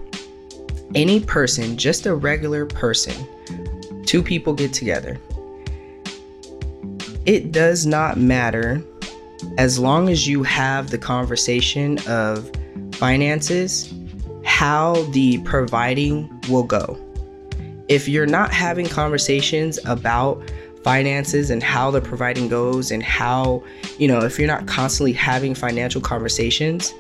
any 0.96 1.20
person, 1.20 1.78
just 1.78 2.06
a 2.06 2.16
regular 2.16 2.66
person, 2.66 3.14
two 4.06 4.24
people 4.24 4.54
get 4.54 4.72
together. 4.72 5.20
It 7.26 7.52
does 7.52 7.86
not 7.86 8.18
matter 8.18 8.84
as 9.58 9.78
long 9.78 10.10
as 10.10 10.28
you 10.28 10.44
have 10.44 10.90
the 10.90 10.98
conversation 10.98 12.00
of 12.08 12.50
finances, 12.94 13.94
how 14.46 15.04
the 15.12 15.40
providing 15.40 16.30
will 16.48 16.64
go 16.64 16.98
if 17.88 18.08
you're 18.08 18.26
not 18.26 18.52
having 18.52 18.88
conversations 18.88 19.80
about 19.86 20.42
finances 20.84 21.50
and 21.50 21.64
how 21.64 21.90
the 21.90 22.02
providing 22.02 22.48
goes 22.48 22.92
and 22.92 23.02
how, 23.02 23.64
you 23.98 24.08
know, 24.08 24.20
if 24.20 24.38
you're 24.38 24.48
not 24.48 24.68
constantly 24.68 25.14
having 25.14 25.56
financial 25.56 26.00
conversations, 26.00 26.94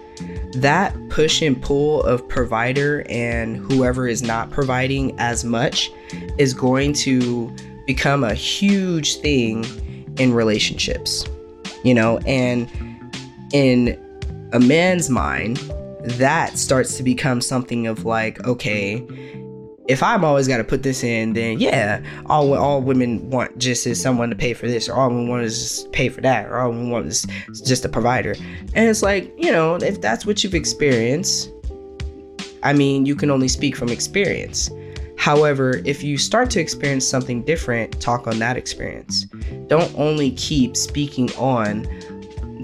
that 0.55 0.95
push 1.09 1.41
and 1.41 1.61
pull 1.61 2.01
of 2.03 2.27
provider 2.27 3.05
and 3.09 3.57
whoever 3.57 4.07
is 4.07 4.21
not 4.23 4.49
providing 4.49 5.17
as 5.19 5.43
much 5.43 5.91
is 6.37 6.53
going 6.53 6.93
to 6.93 7.53
become 7.85 8.23
a 8.23 8.33
huge 8.33 9.17
thing 9.17 9.65
in 10.17 10.33
relationships, 10.33 11.25
you 11.83 11.93
know, 11.93 12.17
and 12.19 12.69
in 13.53 13.99
a 14.53 14.59
man's 14.59 15.09
mind, 15.09 15.57
that 16.03 16.57
starts 16.57 16.97
to 16.97 17.03
become 17.03 17.41
something 17.41 17.87
of 17.87 18.05
like, 18.05 18.43
okay, 18.47 19.05
if 19.87 20.01
I'm 20.01 20.23
always 20.25 20.47
got 20.47 20.57
to 20.57 20.63
put 20.63 20.83
this 20.83 21.03
in, 21.03 21.33
then 21.33 21.55
mm-hmm. 21.55 21.61
yeah, 21.61 22.01
all 22.25 22.53
all 22.55 22.81
women 22.81 23.29
want 23.29 23.57
just 23.57 23.85
is 23.85 24.01
someone 24.01 24.29
to 24.29 24.35
pay 24.35 24.53
for 24.53 24.67
this, 24.67 24.89
or 24.89 24.93
all 24.93 25.09
women 25.09 25.29
want 25.29 25.45
is 25.45 25.59
just 25.59 25.91
pay 25.91 26.09
for 26.09 26.21
that, 26.21 26.47
or 26.47 26.57
all 26.57 26.69
women 26.69 26.89
want 26.89 27.07
is 27.07 27.25
just 27.65 27.85
a 27.85 27.89
provider. 27.89 28.35
And 28.73 28.89
it's 28.89 29.03
like 29.03 29.31
you 29.37 29.51
know, 29.51 29.75
if 29.75 30.01
that's 30.01 30.25
what 30.25 30.43
you've 30.43 30.55
experienced, 30.55 31.51
I 32.63 32.73
mean, 32.73 33.05
you 33.05 33.15
can 33.15 33.29
only 33.29 33.47
speak 33.47 33.75
from 33.75 33.89
experience. 33.89 34.69
However, 35.17 35.81
if 35.85 36.03
you 36.03 36.17
start 36.17 36.49
to 36.51 36.59
experience 36.59 37.07
something 37.07 37.43
different, 37.43 37.99
talk 38.01 38.27
on 38.27 38.37
that 38.39 38.57
experience. 38.57 39.25
Don't 39.67 39.91
only 39.97 40.31
keep 40.31 40.75
speaking 40.75 41.33
on 41.35 41.87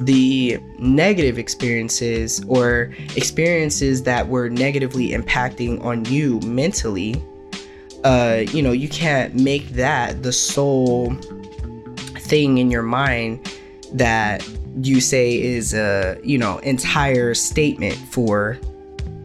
the 0.05 0.59
negative 0.79 1.37
experiences 1.37 2.43
or 2.47 2.91
experiences 3.15 4.03
that 4.03 4.27
were 4.27 4.49
negatively 4.49 5.09
impacting 5.09 5.83
on 5.83 6.05
you 6.05 6.39
mentally, 6.41 7.21
uh, 8.03 8.43
you 8.51 8.61
know, 8.61 8.71
you 8.71 8.89
can't 8.89 9.35
make 9.35 9.67
that 9.69 10.23
the 10.23 10.31
sole 10.31 11.13
thing 12.17 12.57
in 12.57 12.71
your 12.71 12.83
mind 12.83 13.51
that 13.93 14.47
you 14.81 15.01
say 15.01 15.39
is 15.39 15.73
a, 15.73 16.17
you 16.23 16.37
know, 16.37 16.57
entire 16.59 17.33
statement 17.33 17.95
for 17.95 18.57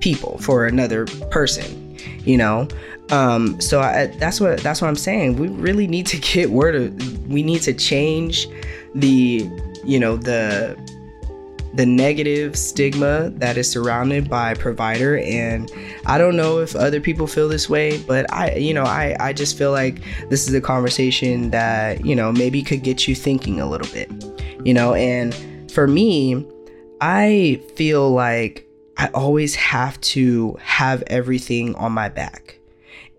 people, 0.01 0.39
for 0.39 0.67
another 0.67 1.07
person, 1.31 1.97
you 2.25 2.37
know? 2.37 2.69
Um, 3.11 3.61
so 3.61 3.81
I, 3.81 4.07
that's 4.19 4.41
what 4.41 4.59
that's 4.59 4.83
what 4.83 4.89
I'm 4.89 4.97
saying. 4.97 5.37
We 5.37 5.47
really 5.49 5.87
need 5.87 6.07
to 6.07 6.19
get 6.19 6.51
word 6.51 6.75
of. 6.75 7.29
We 7.29 7.45
need 7.45 7.63
to 7.63 7.73
change 7.73 8.49
the 8.97 9.49
you 9.87 9.99
know 9.99 10.17
the 10.17 10.77
the 11.75 11.85
negative 11.85 12.57
stigma 12.57 13.29
that 13.35 13.59
is 13.59 13.71
surrounded 13.71 14.31
by 14.31 14.55
provider. 14.55 15.19
And 15.19 15.71
i 16.07 16.17
don't 16.19 16.37
know 16.37 16.59
if 16.59 16.75
other 16.75 17.01
people 17.01 17.27
feel 17.27 17.49
this 17.49 17.69
way 17.69 17.99
but 18.05 18.33
i 18.33 18.55
you 18.55 18.73
know 18.73 18.85
i 18.85 19.17
i 19.21 19.33
just 19.33 19.59
feel 19.59 19.73
like 19.73 20.01
this 20.31 20.49
is 20.49 20.55
a 20.55 20.61
conversation 20.61 21.51
that 21.51 22.05
you 22.05 22.15
know 22.15 22.33
maybe 22.33 22.63
could 22.63 22.83
get 22.83 23.09
you 23.09 23.15
thinking 23.15 23.61
a 23.61 23.69
little 23.69 23.93
bit 23.93 24.11
you 24.67 24.75
know? 24.75 24.95
And 24.95 25.35
for 25.71 25.87
me 25.87 26.47
i 27.01 27.61
feel 27.75 28.11
like 28.11 28.67
i 28.97 29.09
always 29.09 29.55
have 29.55 30.01
to 30.01 30.57
have 30.61 31.03
everything 31.09 31.75
on 31.75 31.93
my 31.93 32.09
back 32.09 32.59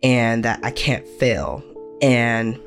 and 0.02 0.44
that 0.44 0.60
i 0.64 0.72
can't 0.72 1.08
fail. 1.20 1.64
And 2.02 2.60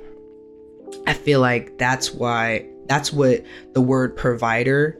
i 1.06 1.12
feel 1.12 1.40
like 1.40 1.78
that's 1.78 2.12
why 2.12 2.66
that's 2.90 3.12
what 3.12 3.44
the 3.72 3.80
word 3.80 4.16
provider 4.16 4.98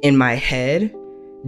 in 0.00 0.16
my 0.16 0.32
head 0.32 0.92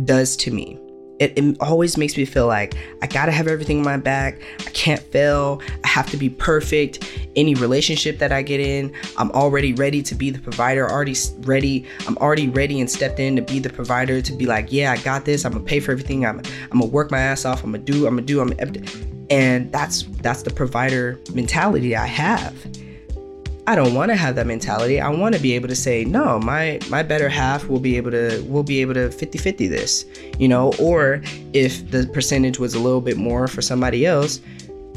does 0.05 0.37
to 0.37 0.51
me. 0.51 0.79
it, 1.19 1.33
it, 1.39 1.57
always 1.61 1.97
makes 1.97 2.15
me 2.15 2.27
feel 2.27 2.47
like 2.47 2.77
I 3.01 3.07
gotta 3.07 3.33
have 3.33 3.49
everything 3.49 3.79
in 3.79 3.85
my 3.85 3.97
back. 3.97 4.39
I 4.61 4.71
can't 4.73 5.01
fail. 5.01 5.63
I 5.83 5.89
have 5.89 6.11
to 6.11 6.19
be 6.19 6.29
perfect. 6.29 7.11
Any 7.37 7.55
relationship 7.55 8.19
that 8.19 8.33
I 8.33 8.43
get 8.43 8.61
in, 8.61 8.93
I'm 9.17 9.31
already 9.31 9.73
ready 9.73 10.03
to 10.03 10.15
be 10.15 10.29
the 10.29 10.39
provider. 10.39 10.91
Already 10.91 11.15
ready. 11.39 11.87
I'm 12.07 12.19
already 12.19 12.51
ready 12.51 12.79
and 12.83 12.91
stepped 12.91 13.19
in 13.19 13.35
to 13.37 13.43
be 13.43 13.59
the 13.59 13.71
provider. 13.71 14.21
To 14.21 14.33
be 14.35 14.45
like, 14.45 14.71
yeah, 14.71 14.93
I 14.93 14.99
got 14.99 15.25
this. 15.25 15.47
I'm 15.47 15.53
gonna 15.53 15.65
pay 15.65 15.81
for 15.81 15.93
everything. 15.93 16.27
I'm, 16.27 16.41
I'm 16.71 16.81
gonna 16.81 16.87
work 16.87 17.11
my 17.11 17.19
ass 17.19 17.47
off. 17.47 17.65
I'm 17.65 17.73
gonna 17.73 17.83
do. 17.83 18.07
I'm 18.07 18.17
gonna 18.17 18.27
do. 18.27 18.43
I'm. 18.43 18.51
Gonna, 18.51 18.87
and 19.31 19.73
that's 19.73 20.03
that's 20.21 20.43
the 20.43 20.51
provider 20.51 21.19
mentality 21.33 21.97
I 21.97 22.07
have. 22.07 22.55
I 23.69 23.75
don't 23.75 23.95
want 23.95 24.11
to 24.11 24.17
have 24.17 24.37
that 24.37 24.47
mentality. 24.47 25.01
I 25.01 25.09
want 25.09 25.35
to 25.35 25.41
be 25.41 25.53
able 25.55 25.67
to 25.69 25.75
say, 25.75 26.05
no, 26.05 26.39
my 26.39 26.79
my 26.89 27.03
better 27.03 27.29
half 27.29 27.67
will 27.67 27.81
be 27.81 27.97
able 27.97 28.13
to 28.13 28.45
will 28.49 28.63
be 28.63 28.81
able 28.81 28.95
to 28.95 29.09
50-50 29.09 29.69
this, 29.69 30.05
you 30.39 30.47
know, 30.47 30.73
or 30.79 31.21
if 31.53 31.91
the 31.91 32.07
percentage 32.13 32.61
was 32.61 32.75
a 32.75 32.79
little 32.79 33.01
bit 33.01 33.17
more 33.17 33.49
for 33.49 33.63
somebody 33.63 34.07
else, 34.07 34.41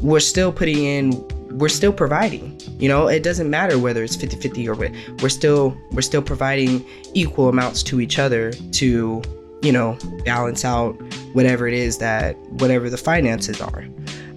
we're 0.00 0.20
still 0.20 0.52
putting 0.52 0.84
in 0.84 1.10
we're 1.58 1.68
still 1.68 1.92
providing. 1.92 2.56
You 2.78 2.88
know, 2.88 3.08
it 3.08 3.24
doesn't 3.24 3.50
matter 3.50 3.76
whether 3.76 4.04
it's 4.04 4.16
50-50 4.16 4.68
or 4.68 4.74
what. 4.74 4.92
We're 5.20 5.30
still 5.30 5.76
we're 5.90 6.02
still 6.02 6.22
providing 6.22 6.86
equal 7.12 7.48
amounts 7.48 7.82
to 7.84 8.00
each 8.00 8.20
other 8.20 8.52
to, 8.52 9.22
you 9.62 9.72
know, 9.72 9.98
balance 10.24 10.64
out 10.64 10.92
whatever 11.32 11.66
it 11.66 11.74
is 11.74 11.98
that 11.98 12.38
whatever 12.60 12.88
the 12.88 12.98
finances 12.98 13.60
are. 13.60 13.84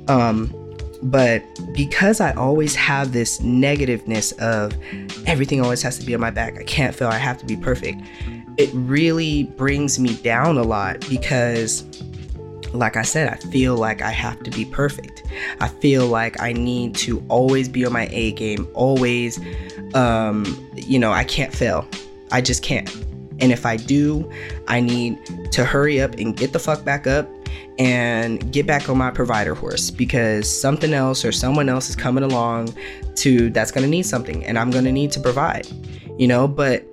Um 0.07 0.51
but 1.03 1.43
because 1.73 2.21
I 2.21 2.31
always 2.33 2.75
have 2.75 3.11
this 3.11 3.39
negativeness 3.39 4.31
of 4.39 4.73
everything 5.27 5.61
always 5.61 5.81
has 5.81 5.99
to 5.99 6.05
be 6.05 6.13
on 6.15 6.21
my 6.21 6.31
back, 6.31 6.57
I 6.57 6.63
can't 6.63 6.95
fail, 6.95 7.09
I 7.09 7.17
have 7.17 7.37
to 7.39 7.45
be 7.45 7.57
perfect, 7.57 8.01
it 8.57 8.69
really 8.73 9.43
brings 9.43 9.99
me 9.99 10.15
down 10.17 10.57
a 10.57 10.63
lot 10.63 11.05
because, 11.09 11.83
like 12.73 12.95
I 12.95 13.01
said, 13.01 13.29
I 13.29 13.35
feel 13.35 13.75
like 13.75 14.01
I 14.01 14.11
have 14.11 14.41
to 14.43 14.51
be 14.51 14.63
perfect. 14.63 15.23
I 15.59 15.67
feel 15.67 16.07
like 16.07 16.39
I 16.41 16.53
need 16.53 16.95
to 16.95 17.23
always 17.27 17.67
be 17.67 17.85
on 17.85 17.91
my 17.91 18.07
A 18.11 18.31
game, 18.33 18.67
always, 18.73 19.39
um, 19.95 20.45
you 20.75 20.99
know, 20.99 21.11
I 21.11 21.23
can't 21.23 21.53
fail. 21.53 21.85
I 22.31 22.41
just 22.41 22.63
can't. 22.63 22.89
And 23.39 23.51
if 23.51 23.65
I 23.65 23.77
do, 23.77 24.31
I 24.67 24.79
need 24.79 25.17
to 25.51 25.65
hurry 25.65 25.99
up 25.99 26.13
and 26.15 26.35
get 26.37 26.53
the 26.53 26.59
fuck 26.59 26.85
back 26.85 27.07
up 27.07 27.27
and 27.79 28.51
get 28.51 28.67
back 28.67 28.89
on 28.89 28.97
my 28.97 29.11
provider 29.11 29.55
horse 29.55 29.89
because 29.89 30.49
something 30.49 30.93
else 30.93 31.25
or 31.25 31.31
someone 31.31 31.69
else 31.69 31.89
is 31.89 31.95
coming 31.95 32.23
along 32.23 32.73
to 33.15 33.49
that's 33.49 33.71
going 33.71 33.83
to 33.83 33.89
need 33.89 34.03
something 34.03 34.45
and 34.45 34.57
I'm 34.57 34.71
going 34.71 34.85
to 34.85 34.91
need 34.91 35.11
to 35.13 35.19
provide. 35.19 35.67
You 36.17 36.27
know, 36.27 36.47
but 36.47 36.85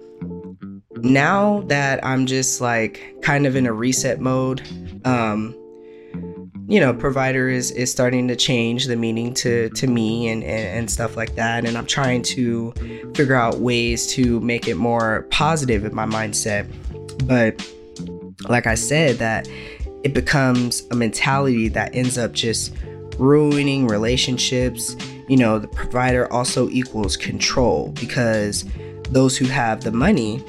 now 0.96 1.60
that 1.66 2.04
I'm 2.04 2.26
just 2.26 2.60
like 2.60 3.16
kind 3.22 3.46
of 3.46 3.56
in 3.56 3.66
a 3.66 3.72
reset 3.72 4.20
mode, 4.20 4.62
um 5.04 5.54
you 6.70 6.78
know, 6.78 6.94
provider 6.94 7.48
is 7.48 7.72
is 7.72 7.90
starting 7.90 8.28
to 8.28 8.36
change 8.36 8.86
the 8.86 8.94
meaning 8.94 9.34
to 9.34 9.70
to 9.70 9.88
me 9.88 10.28
and, 10.28 10.44
and, 10.44 10.78
and 10.78 10.90
stuff 10.90 11.16
like 11.16 11.34
that. 11.34 11.66
And 11.66 11.76
I'm 11.76 11.84
trying 11.84 12.22
to 12.22 12.72
figure 13.16 13.34
out 13.34 13.58
ways 13.58 14.06
to 14.12 14.38
make 14.40 14.68
it 14.68 14.76
more 14.76 15.26
positive 15.30 15.84
in 15.84 15.92
my 15.92 16.06
mindset. 16.06 16.70
But 17.26 17.60
like 18.48 18.68
I 18.68 18.76
said, 18.76 19.16
that 19.16 19.48
it 20.02 20.14
becomes 20.14 20.86
a 20.90 20.94
mentality 20.94 21.68
that 21.68 21.94
ends 21.94 22.18
up 22.18 22.32
just 22.32 22.74
ruining 23.18 23.86
relationships. 23.86 24.96
You 25.28 25.36
know, 25.36 25.58
the 25.58 25.68
provider 25.68 26.30
also 26.32 26.68
equals 26.70 27.16
control 27.16 27.92
because 28.00 28.64
those 29.10 29.36
who 29.36 29.46
have 29.46 29.82
the 29.82 29.92
money 29.92 30.42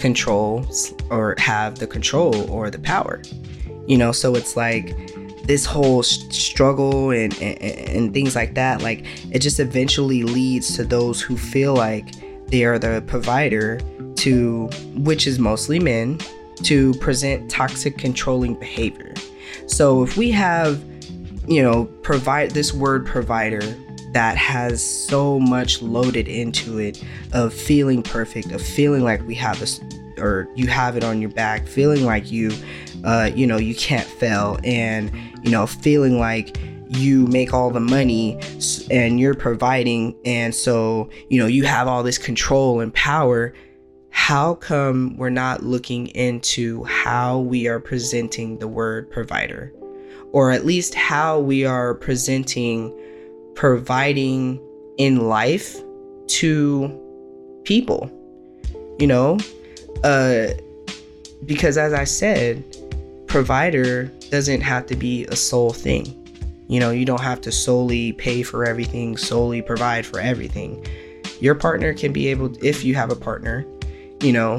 control 0.00 0.66
or 1.10 1.34
have 1.38 1.78
the 1.78 1.86
control 1.86 2.50
or 2.50 2.70
the 2.70 2.78
power. 2.78 3.22
You 3.86 3.96
know, 3.96 4.12
so 4.12 4.34
it's 4.34 4.56
like 4.56 4.96
this 5.44 5.64
whole 5.64 6.02
struggle 6.02 7.10
and, 7.10 7.32
and, 7.40 7.58
and 7.62 8.14
things 8.14 8.36
like 8.36 8.54
that, 8.54 8.82
like 8.82 9.06
it 9.32 9.38
just 9.38 9.60
eventually 9.60 10.22
leads 10.22 10.76
to 10.76 10.84
those 10.84 11.22
who 11.22 11.38
feel 11.38 11.74
like 11.74 12.06
they 12.48 12.64
are 12.64 12.78
the 12.78 13.02
provider 13.06 13.80
to, 14.16 14.66
which 14.94 15.26
is 15.26 15.38
mostly 15.38 15.78
men, 15.78 16.18
to 16.58 16.94
present 16.94 17.50
toxic 17.50 17.98
controlling 17.98 18.54
behavior. 18.54 19.14
So 19.66 20.02
if 20.02 20.16
we 20.16 20.30
have, 20.32 20.82
you 21.46 21.62
know, 21.62 21.84
provide 22.02 22.52
this 22.52 22.72
word 22.72 23.06
provider 23.06 23.62
that 24.12 24.36
has 24.36 24.82
so 24.82 25.38
much 25.38 25.82
loaded 25.82 26.28
into 26.28 26.78
it 26.78 27.02
of 27.32 27.52
feeling 27.52 28.02
perfect, 28.02 28.52
of 28.52 28.62
feeling 28.62 29.04
like 29.04 29.26
we 29.26 29.34
have 29.34 29.60
this 29.60 29.80
or 30.18 30.48
you 30.56 30.66
have 30.66 30.96
it 30.96 31.04
on 31.04 31.20
your 31.20 31.30
back, 31.30 31.66
feeling 31.66 32.04
like 32.04 32.32
you 32.32 32.50
uh, 33.04 33.30
you 33.34 33.46
know, 33.46 33.58
you 33.58 33.74
can't 33.74 34.06
fail 34.06 34.58
and 34.64 35.12
you 35.42 35.50
know, 35.50 35.66
feeling 35.66 36.18
like 36.18 36.58
you 36.88 37.26
make 37.26 37.52
all 37.52 37.70
the 37.70 37.80
money 37.80 38.40
and 38.90 39.20
you're 39.20 39.34
providing 39.34 40.16
and 40.24 40.54
so, 40.54 41.08
you 41.28 41.38
know, 41.38 41.46
you 41.46 41.64
have 41.64 41.86
all 41.86 42.02
this 42.02 42.18
control 42.18 42.80
and 42.80 42.92
power 42.94 43.52
how 44.28 44.56
come 44.56 45.16
we're 45.16 45.30
not 45.30 45.62
looking 45.62 46.08
into 46.08 46.84
how 46.84 47.38
we 47.38 47.66
are 47.66 47.80
presenting 47.80 48.58
the 48.58 48.68
word 48.68 49.10
provider? 49.10 49.72
Or 50.32 50.50
at 50.50 50.66
least 50.66 50.94
how 50.94 51.40
we 51.40 51.64
are 51.64 51.94
presenting 51.94 52.94
providing 53.54 54.60
in 54.98 55.30
life 55.30 55.80
to 56.26 56.92
people, 57.64 58.10
you 58.98 59.06
know? 59.06 59.38
Uh, 60.04 60.48
because 61.46 61.78
as 61.78 61.94
I 61.94 62.04
said, 62.04 62.62
provider 63.28 64.12
doesn't 64.30 64.60
have 64.60 64.84
to 64.88 64.94
be 64.94 65.24
a 65.28 65.36
sole 65.36 65.72
thing. 65.72 66.04
You 66.68 66.80
know, 66.80 66.90
you 66.90 67.06
don't 67.06 67.22
have 67.22 67.40
to 67.40 67.50
solely 67.50 68.12
pay 68.12 68.42
for 68.42 68.66
everything, 68.66 69.16
solely 69.16 69.62
provide 69.62 70.04
for 70.04 70.20
everything. 70.20 70.86
Your 71.40 71.54
partner 71.54 71.94
can 71.94 72.12
be 72.12 72.26
able, 72.26 72.52
if 72.62 72.84
you 72.84 72.94
have 72.94 73.10
a 73.10 73.16
partner, 73.16 73.64
you 74.20 74.32
know, 74.32 74.58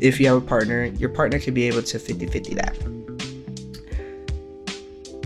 if 0.00 0.18
you 0.18 0.26
have 0.26 0.36
a 0.36 0.46
partner, 0.46 0.84
your 0.84 1.08
partner 1.08 1.38
could 1.38 1.54
be 1.54 1.64
able 1.64 1.82
to 1.82 1.98
50 1.98 2.26
50 2.26 2.54
that. 2.54 2.76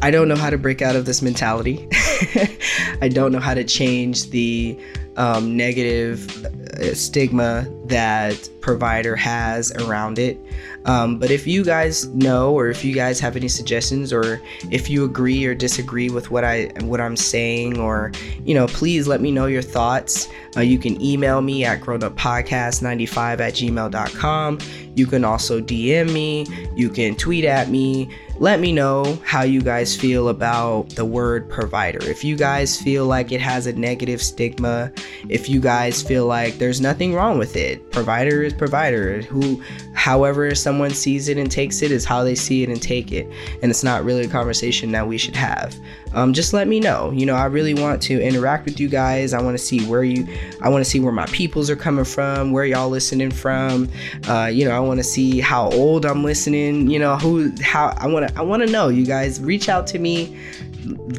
I 0.02 0.10
don't 0.10 0.28
know 0.28 0.36
how 0.36 0.50
to 0.50 0.58
break 0.58 0.82
out 0.82 0.94
of 0.94 1.06
this 1.06 1.22
mentality. 1.22 1.88
I 3.00 3.08
don't 3.12 3.32
know 3.32 3.40
how 3.40 3.54
to 3.54 3.64
change 3.64 4.30
the 4.30 4.78
um, 5.16 5.56
negative 5.56 6.44
uh, 6.44 6.94
stigma 6.94 7.66
that 7.86 8.48
provider 8.60 9.16
has 9.16 9.72
around 9.72 10.18
it. 10.18 10.38
Um, 10.86 11.18
but 11.18 11.30
if 11.30 11.46
you 11.46 11.64
guys 11.64 12.06
know, 12.08 12.52
or 12.52 12.68
if 12.68 12.84
you 12.84 12.94
guys 12.94 13.20
have 13.20 13.36
any 13.36 13.48
suggestions, 13.48 14.12
or 14.12 14.40
if 14.70 14.88
you 14.88 15.04
agree 15.04 15.44
or 15.44 15.54
disagree 15.54 16.10
with 16.10 16.30
what 16.30 16.44
I 16.44 16.70
what 16.82 17.00
I'm 17.00 17.16
saying, 17.16 17.78
or 17.78 18.12
you 18.44 18.54
know, 18.54 18.66
please 18.68 19.06
let 19.06 19.20
me 19.20 19.30
know 19.30 19.46
your 19.46 19.62
thoughts. 19.62 20.28
Uh, 20.56 20.60
you 20.60 20.78
can 20.78 21.00
email 21.02 21.42
me 21.42 21.64
at 21.64 21.80
grownuppodcast95 21.80 23.40
at 23.40 23.54
gmail.com. 23.54 24.58
You 24.94 25.06
can 25.06 25.24
also 25.24 25.60
DM 25.60 26.12
me. 26.12 26.46
You 26.74 26.88
can 26.88 27.16
tweet 27.16 27.44
at 27.44 27.68
me 27.68 28.08
let 28.38 28.60
me 28.60 28.70
know 28.70 29.18
how 29.24 29.42
you 29.42 29.62
guys 29.62 29.96
feel 29.96 30.28
about 30.28 30.90
the 30.90 31.04
word 31.04 31.48
provider. 31.48 31.98
If 32.02 32.22
you 32.22 32.36
guys 32.36 32.80
feel 32.80 33.06
like 33.06 33.32
it 33.32 33.40
has 33.40 33.66
a 33.66 33.72
negative 33.72 34.20
stigma, 34.20 34.92
if 35.28 35.48
you 35.48 35.58
guys 35.58 36.02
feel 36.02 36.26
like 36.26 36.58
there's 36.58 36.80
nothing 36.80 37.14
wrong 37.14 37.38
with 37.38 37.56
it, 37.56 37.90
provider 37.92 38.42
is 38.42 38.52
provider. 38.52 39.22
Who, 39.22 39.62
however, 39.94 40.54
someone 40.54 40.90
sees 40.90 41.28
it 41.28 41.38
and 41.38 41.50
takes 41.50 41.80
it 41.80 41.90
is 41.90 42.04
how 42.04 42.24
they 42.24 42.34
see 42.34 42.62
it 42.62 42.68
and 42.68 42.80
take 42.80 43.10
it. 43.10 43.26
And 43.62 43.70
it's 43.70 43.82
not 43.82 44.04
really 44.04 44.24
a 44.24 44.28
conversation 44.28 44.92
that 44.92 45.06
we 45.06 45.16
should 45.16 45.36
have. 45.36 45.74
Um, 46.12 46.32
just 46.32 46.52
let 46.52 46.68
me 46.68 46.80
know. 46.80 47.10
You 47.12 47.26
know, 47.26 47.34
I 47.34 47.44
really 47.46 47.74
want 47.74 48.00
to 48.02 48.22
interact 48.22 48.64
with 48.64 48.80
you 48.80 48.88
guys. 48.88 49.34
I 49.34 49.42
want 49.42 49.58
to 49.58 49.62
see 49.62 49.84
where 49.86 50.04
you, 50.04 50.26
I 50.62 50.68
want 50.68 50.84
to 50.84 50.90
see 50.90 51.00
where 51.00 51.12
my 51.12 51.26
peoples 51.26 51.68
are 51.68 51.76
coming 51.76 52.04
from, 52.04 52.52
where 52.52 52.64
y'all 52.64 52.88
listening 52.88 53.30
from. 53.30 53.88
Uh, 54.26 54.46
you 54.46 54.64
know, 54.66 54.74
I 54.74 54.80
want 54.80 54.98
to 54.98 55.04
see 55.04 55.40
how 55.40 55.68
old 55.70 56.06
I'm 56.06 56.24
listening. 56.24 56.88
You 56.88 56.98
know, 56.98 57.16
who, 57.16 57.52
how 57.62 57.94
I 57.98 58.06
want 58.06 58.25
to, 58.28 58.38
I 58.38 58.42
want 58.42 58.62
to 58.64 58.70
know. 58.70 58.88
You 58.88 59.06
guys 59.06 59.40
reach 59.40 59.68
out 59.68 59.86
to 59.88 59.98
me 59.98 60.38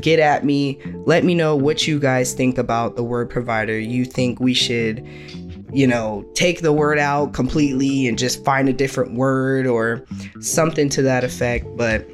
get 0.01 0.19
at 0.19 0.45
me. 0.45 0.79
Let 1.05 1.23
me 1.23 1.35
know 1.35 1.55
what 1.55 1.87
you 1.87 1.99
guys 1.99 2.33
think 2.33 2.57
about 2.57 2.95
the 2.95 3.03
word 3.03 3.29
provider. 3.29 3.77
You 3.77 4.05
think 4.05 4.39
we 4.39 4.53
should, 4.53 5.05
you 5.71 5.87
know, 5.87 6.25
take 6.33 6.61
the 6.61 6.73
word 6.73 6.99
out 6.99 7.33
completely 7.33 8.07
and 8.07 8.17
just 8.17 8.43
find 8.43 8.69
a 8.69 8.73
different 8.73 9.13
word 9.13 9.67
or 9.67 10.05
something 10.39 10.89
to 10.89 11.01
that 11.03 11.23
effect. 11.23 11.65
But 11.75 12.07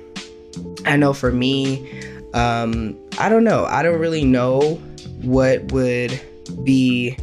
I 0.86 0.96
know 0.96 1.14
for 1.14 1.32
me, 1.32 2.04
um, 2.34 2.98
I 3.20 3.30
don't 3.30 3.44
know. 3.44 3.66
I 3.66 3.84
don't 3.84 4.00
really 4.00 4.26
know 4.26 4.76
what 5.22 5.72
would 5.72 6.20
be 6.64 7.18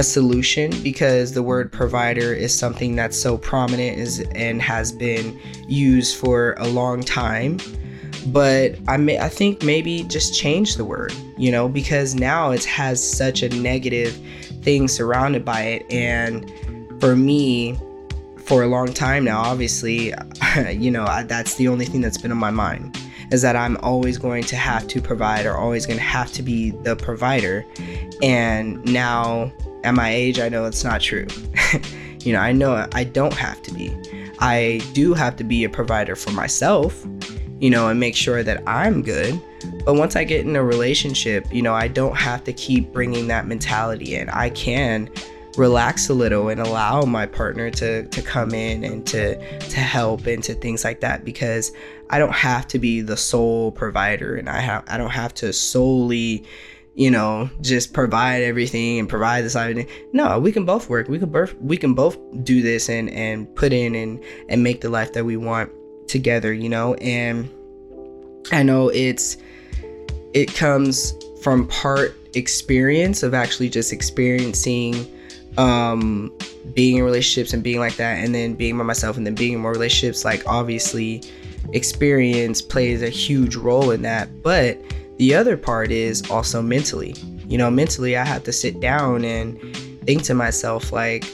a 0.00 0.02
solution 0.02 0.70
because 0.82 1.34
the 1.34 1.42
word 1.42 1.70
provider 1.70 2.32
is 2.32 2.58
something 2.58 2.96
that's 2.96 3.20
so 3.20 3.36
prominent 3.36 3.98
is, 3.98 4.20
and 4.34 4.62
has 4.62 4.92
been 4.92 5.38
used 5.68 6.16
for 6.16 6.54
a 6.56 6.66
long 6.66 7.02
time. 7.02 7.58
But 8.28 8.76
I 8.88 8.96
may, 8.96 9.18
I 9.18 9.28
think 9.28 9.62
maybe 9.62 10.04
just 10.04 10.34
change 10.34 10.76
the 10.76 10.86
word, 10.86 11.12
you 11.36 11.52
know, 11.52 11.68
because 11.68 12.14
now 12.14 12.50
it 12.50 12.64
has 12.64 12.98
such 13.06 13.42
a 13.42 13.50
negative 13.50 14.18
thing 14.62 14.88
surrounded 14.88 15.44
by 15.44 15.60
it. 15.64 15.92
And 15.92 16.50
for 16.98 17.14
me, 17.14 17.78
for 18.38 18.62
a 18.62 18.68
long 18.68 18.94
time 18.94 19.24
now, 19.24 19.40
obviously, 19.40 20.14
you 20.70 20.90
know, 20.90 21.04
I, 21.04 21.24
that's 21.24 21.56
the 21.56 21.68
only 21.68 21.84
thing 21.84 22.00
that's 22.00 22.18
been 22.18 22.32
on 22.32 22.38
my 22.38 22.50
mind 22.50 22.98
is 23.30 23.42
that 23.42 23.54
I'm 23.54 23.76
always 23.78 24.16
going 24.16 24.44
to 24.44 24.56
have 24.56 24.88
to 24.88 25.02
provide 25.02 25.44
or 25.44 25.58
always 25.58 25.84
going 25.84 25.98
to 25.98 26.04
have 26.04 26.32
to 26.32 26.42
be 26.42 26.70
the 26.70 26.96
provider. 26.96 27.66
And 28.22 28.82
now 28.86 29.52
at 29.84 29.94
my 29.94 30.10
age, 30.10 30.38
I 30.38 30.48
know 30.48 30.64
it's 30.66 30.84
not 30.84 31.00
true. 31.00 31.26
you 32.20 32.32
know, 32.32 32.40
I 32.40 32.52
know 32.52 32.86
I 32.92 33.04
don't 33.04 33.34
have 33.34 33.62
to 33.62 33.74
be. 33.74 33.96
I 34.38 34.80
do 34.92 35.14
have 35.14 35.36
to 35.36 35.44
be 35.44 35.64
a 35.64 35.68
provider 35.68 36.16
for 36.16 36.30
myself, 36.32 37.06
you 37.60 37.70
know, 37.70 37.88
and 37.88 38.00
make 38.00 38.16
sure 38.16 38.42
that 38.42 38.62
I'm 38.66 39.02
good. 39.02 39.40
But 39.84 39.94
once 39.94 40.16
I 40.16 40.24
get 40.24 40.46
in 40.46 40.56
a 40.56 40.64
relationship, 40.64 41.46
you 41.52 41.62
know, 41.62 41.74
I 41.74 41.88
don't 41.88 42.16
have 42.16 42.44
to 42.44 42.52
keep 42.52 42.92
bringing 42.92 43.28
that 43.28 43.46
mentality 43.46 44.14
in. 44.14 44.30
I 44.30 44.50
can 44.50 45.10
relax 45.56 46.08
a 46.08 46.14
little 46.14 46.48
and 46.48 46.60
allow 46.60 47.02
my 47.02 47.26
partner 47.26 47.70
to 47.70 48.06
to 48.06 48.22
come 48.22 48.54
in 48.54 48.84
and 48.84 49.06
to 49.06 49.36
to 49.58 49.80
help 49.80 50.26
and 50.26 50.42
to 50.44 50.54
things 50.54 50.84
like 50.84 51.00
that 51.00 51.24
because 51.24 51.72
I 52.08 52.18
don't 52.18 52.32
have 52.32 52.68
to 52.68 52.78
be 52.78 53.00
the 53.00 53.16
sole 53.16 53.72
provider 53.72 54.36
and 54.36 54.48
I 54.48 54.60
have 54.60 54.84
I 54.86 54.96
don't 54.96 55.10
have 55.10 55.34
to 55.34 55.52
solely 55.52 56.44
you 56.94 57.10
know 57.10 57.48
just 57.60 57.92
provide 57.92 58.42
everything 58.42 58.98
and 58.98 59.08
provide 59.08 59.44
this 59.44 59.54
everything 59.54 59.86
no 60.12 60.38
we 60.38 60.52
can 60.52 60.64
both 60.64 60.88
work. 60.88 61.08
We 61.08 61.18
can 61.18 61.30
both 61.30 61.54
we 61.60 61.76
can 61.76 61.94
both 61.94 62.18
do 62.42 62.62
this 62.62 62.88
and 62.88 63.10
and 63.10 63.54
put 63.54 63.72
in 63.72 63.94
and 63.94 64.22
and 64.48 64.62
make 64.62 64.80
the 64.80 64.90
life 64.90 65.12
that 65.12 65.24
we 65.24 65.36
want 65.36 65.70
together 66.08 66.52
you 66.52 66.68
know? 66.68 66.94
And 66.94 67.48
i 68.52 68.62
know 68.62 68.88
it's 68.88 69.36
it 70.32 70.54
comes 70.54 71.14
from 71.42 71.68
part 71.68 72.16
experience 72.34 73.22
of 73.22 73.34
actually 73.34 73.68
just 73.68 73.92
experiencing 73.92 75.06
um 75.58 76.32
being 76.74 76.98
in 76.98 77.04
relationships 77.04 77.52
and 77.52 77.62
being 77.62 77.80
like 77.80 77.96
that 77.96 78.18
and 78.24 78.34
then 78.34 78.54
being 78.54 78.78
by 78.78 78.84
myself 78.84 79.16
and 79.16 79.26
then 79.26 79.34
being 79.34 79.54
in 79.54 79.60
more 79.60 79.72
relationships 79.72 80.24
like 80.24 80.42
obviously 80.46 81.22
experience 81.72 82.62
plays 82.62 83.02
a 83.02 83.08
huge 83.08 83.56
role 83.56 83.90
in 83.90 84.02
that. 84.02 84.42
But 84.42 84.78
the 85.20 85.34
other 85.34 85.54
part 85.54 85.92
is 85.92 86.28
also 86.30 86.62
mentally. 86.62 87.14
You 87.46 87.58
know 87.58 87.70
mentally 87.70 88.16
i 88.16 88.24
have 88.24 88.44
to 88.44 88.52
sit 88.52 88.80
down 88.80 89.24
and 89.24 89.60
think 90.06 90.22
to 90.22 90.34
myself 90.34 90.92
like 90.92 91.24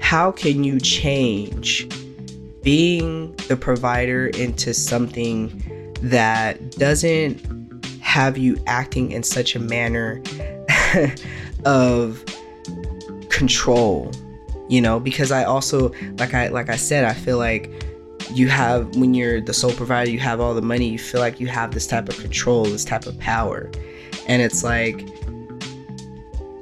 how 0.00 0.30
can 0.30 0.64
you 0.64 0.80
change 0.80 1.86
being 2.62 3.34
the 3.48 3.56
provider 3.56 4.28
into 4.28 4.72
something 4.72 5.92
that 6.00 6.70
doesn't 6.78 7.84
have 8.00 8.38
you 8.38 8.56
acting 8.66 9.10
in 9.10 9.22
such 9.22 9.54
a 9.54 9.58
manner 9.58 10.22
of 11.66 12.24
control? 13.28 14.12
You 14.70 14.80
know 14.80 14.98
because 14.98 15.30
i 15.30 15.44
also 15.44 15.92
like 16.16 16.32
i 16.32 16.48
like 16.48 16.70
i 16.70 16.76
said 16.76 17.04
i 17.04 17.12
feel 17.12 17.36
like 17.36 17.70
you 18.34 18.48
have 18.48 18.96
when 18.96 19.14
you're 19.14 19.40
the 19.40 19.54
sole 19.54 19.72
provider 19.72 20.10
you 20.10 20.18
have 20.18 20.40
all 20.40 20.54
the 20.54 20.62
money 20.62 20.88
you 20.88 20.98
feel 20.98 21.20
like 21.20 21.38
you 21.38 21.46
have 21.46 21.72
this 21.72 21.86
type 21.86 22.08
of 22.08 22.18
control 22.18 22.64
this 22.64 22.84
type 22.84 23.06
of 23.06 23.18
power. 23.18 23.70
And 24.26 24.42
it's 24.42 24.64
like 24.64 25.06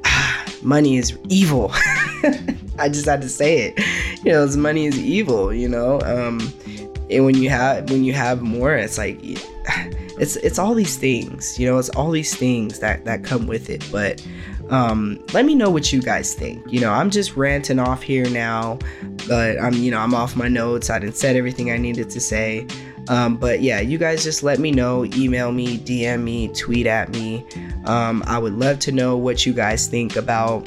money 0.63 0.99
is 0.99 1.19
evil. 1.29 1.71
I 2.79 2.89
just 2.89 3.07
had 3.07 3.23
to 3.23 3.29
say 3.29 3.73
it. 3.75 4.25
You 4.25 4.33
know 4.33 4.47
money 4.57 4.87
is 4.87 4.99
evil 4.99 5.53
you 5.53 5.69
know? 5.69 6.01
Um 6.03 6.53
and 7.11 7.25
when 7.25 7.37
you 7.37 7.49
have 7.49 7.91
when 7.91 8.05
you 8.05 8.13
have 8.13 8.43
more 8.43 8.75
it's 8.75 8.99
like 8.99 9.19
it's 10.19 10.37
it's 10.37 10.59
all 10.59 10.75
these 10.75 10.97
things 10.97 11.59
you 11.59 11.67
know? 11.67 11.79
It's 11.79 11.91
all 11.91 12.11
these 12.11 12.37
things 12.37 12.81
that 12.81 13.07
that 13.07 13.25
come 13.25 13.47
with 13.47 13.71
it. 13.71 13.87
But 13.91 14.25
um, 14.73 15.23
let 15.35 15.45
me 15.45 15.55
know 15.55 15.69
what 15.69 15.93
you 15.93 16.01
guys 16.01 16.35
think. 16.35 16.65
You 16.73 16.81
know, 16.81 16.91
I'm 16.91 17.11
just 17.11 17.37
ranting 17.37 17.79
off 17.79 18.03
here 18.03 18.29
now, 18.31 18.79
but 19.29 19.61
I'm, 19.61 19.75
you 19.75 19.91
know, 19.91 19.99
I'm 19.99 20.15
off 20.15 20.35
my 20.35 20.49
notes. 20.49 20.89
I 20.89 20.99
didn't 20.99 21.17
said 21.17 21.37
everything 21.37 21.71
I 21.71 21.77
needed 21.77 22.09
to 22.09 22.21
say. 22.21 22.67
Um, 23.09 23.37
but 23.37 23.61
yeah, 23.61 23.81
you 23.81 23.99
guys 23.99 24.25
just 24.25 24.43
let 24.43 24.59
me 24.59 24.71
know, 24.71 25.05
email 25.05 25.53
me, 25.53 25.77
DM 25.77 26.23
me, 26.23 26.49
tweet 26.49 26.87
at 26.87 27.11
me. 27.11 27.45
Um, 27.85 28.25
I 28.27 28.39
would 28.39 28.55
love 28.55 28.79
to 28.81 28.93
know 28.93 29.17
what 29.19 29.45
you 29.45 29.53
guys 29.53 29.89
think 29.89 30.17
about 30.17 30.67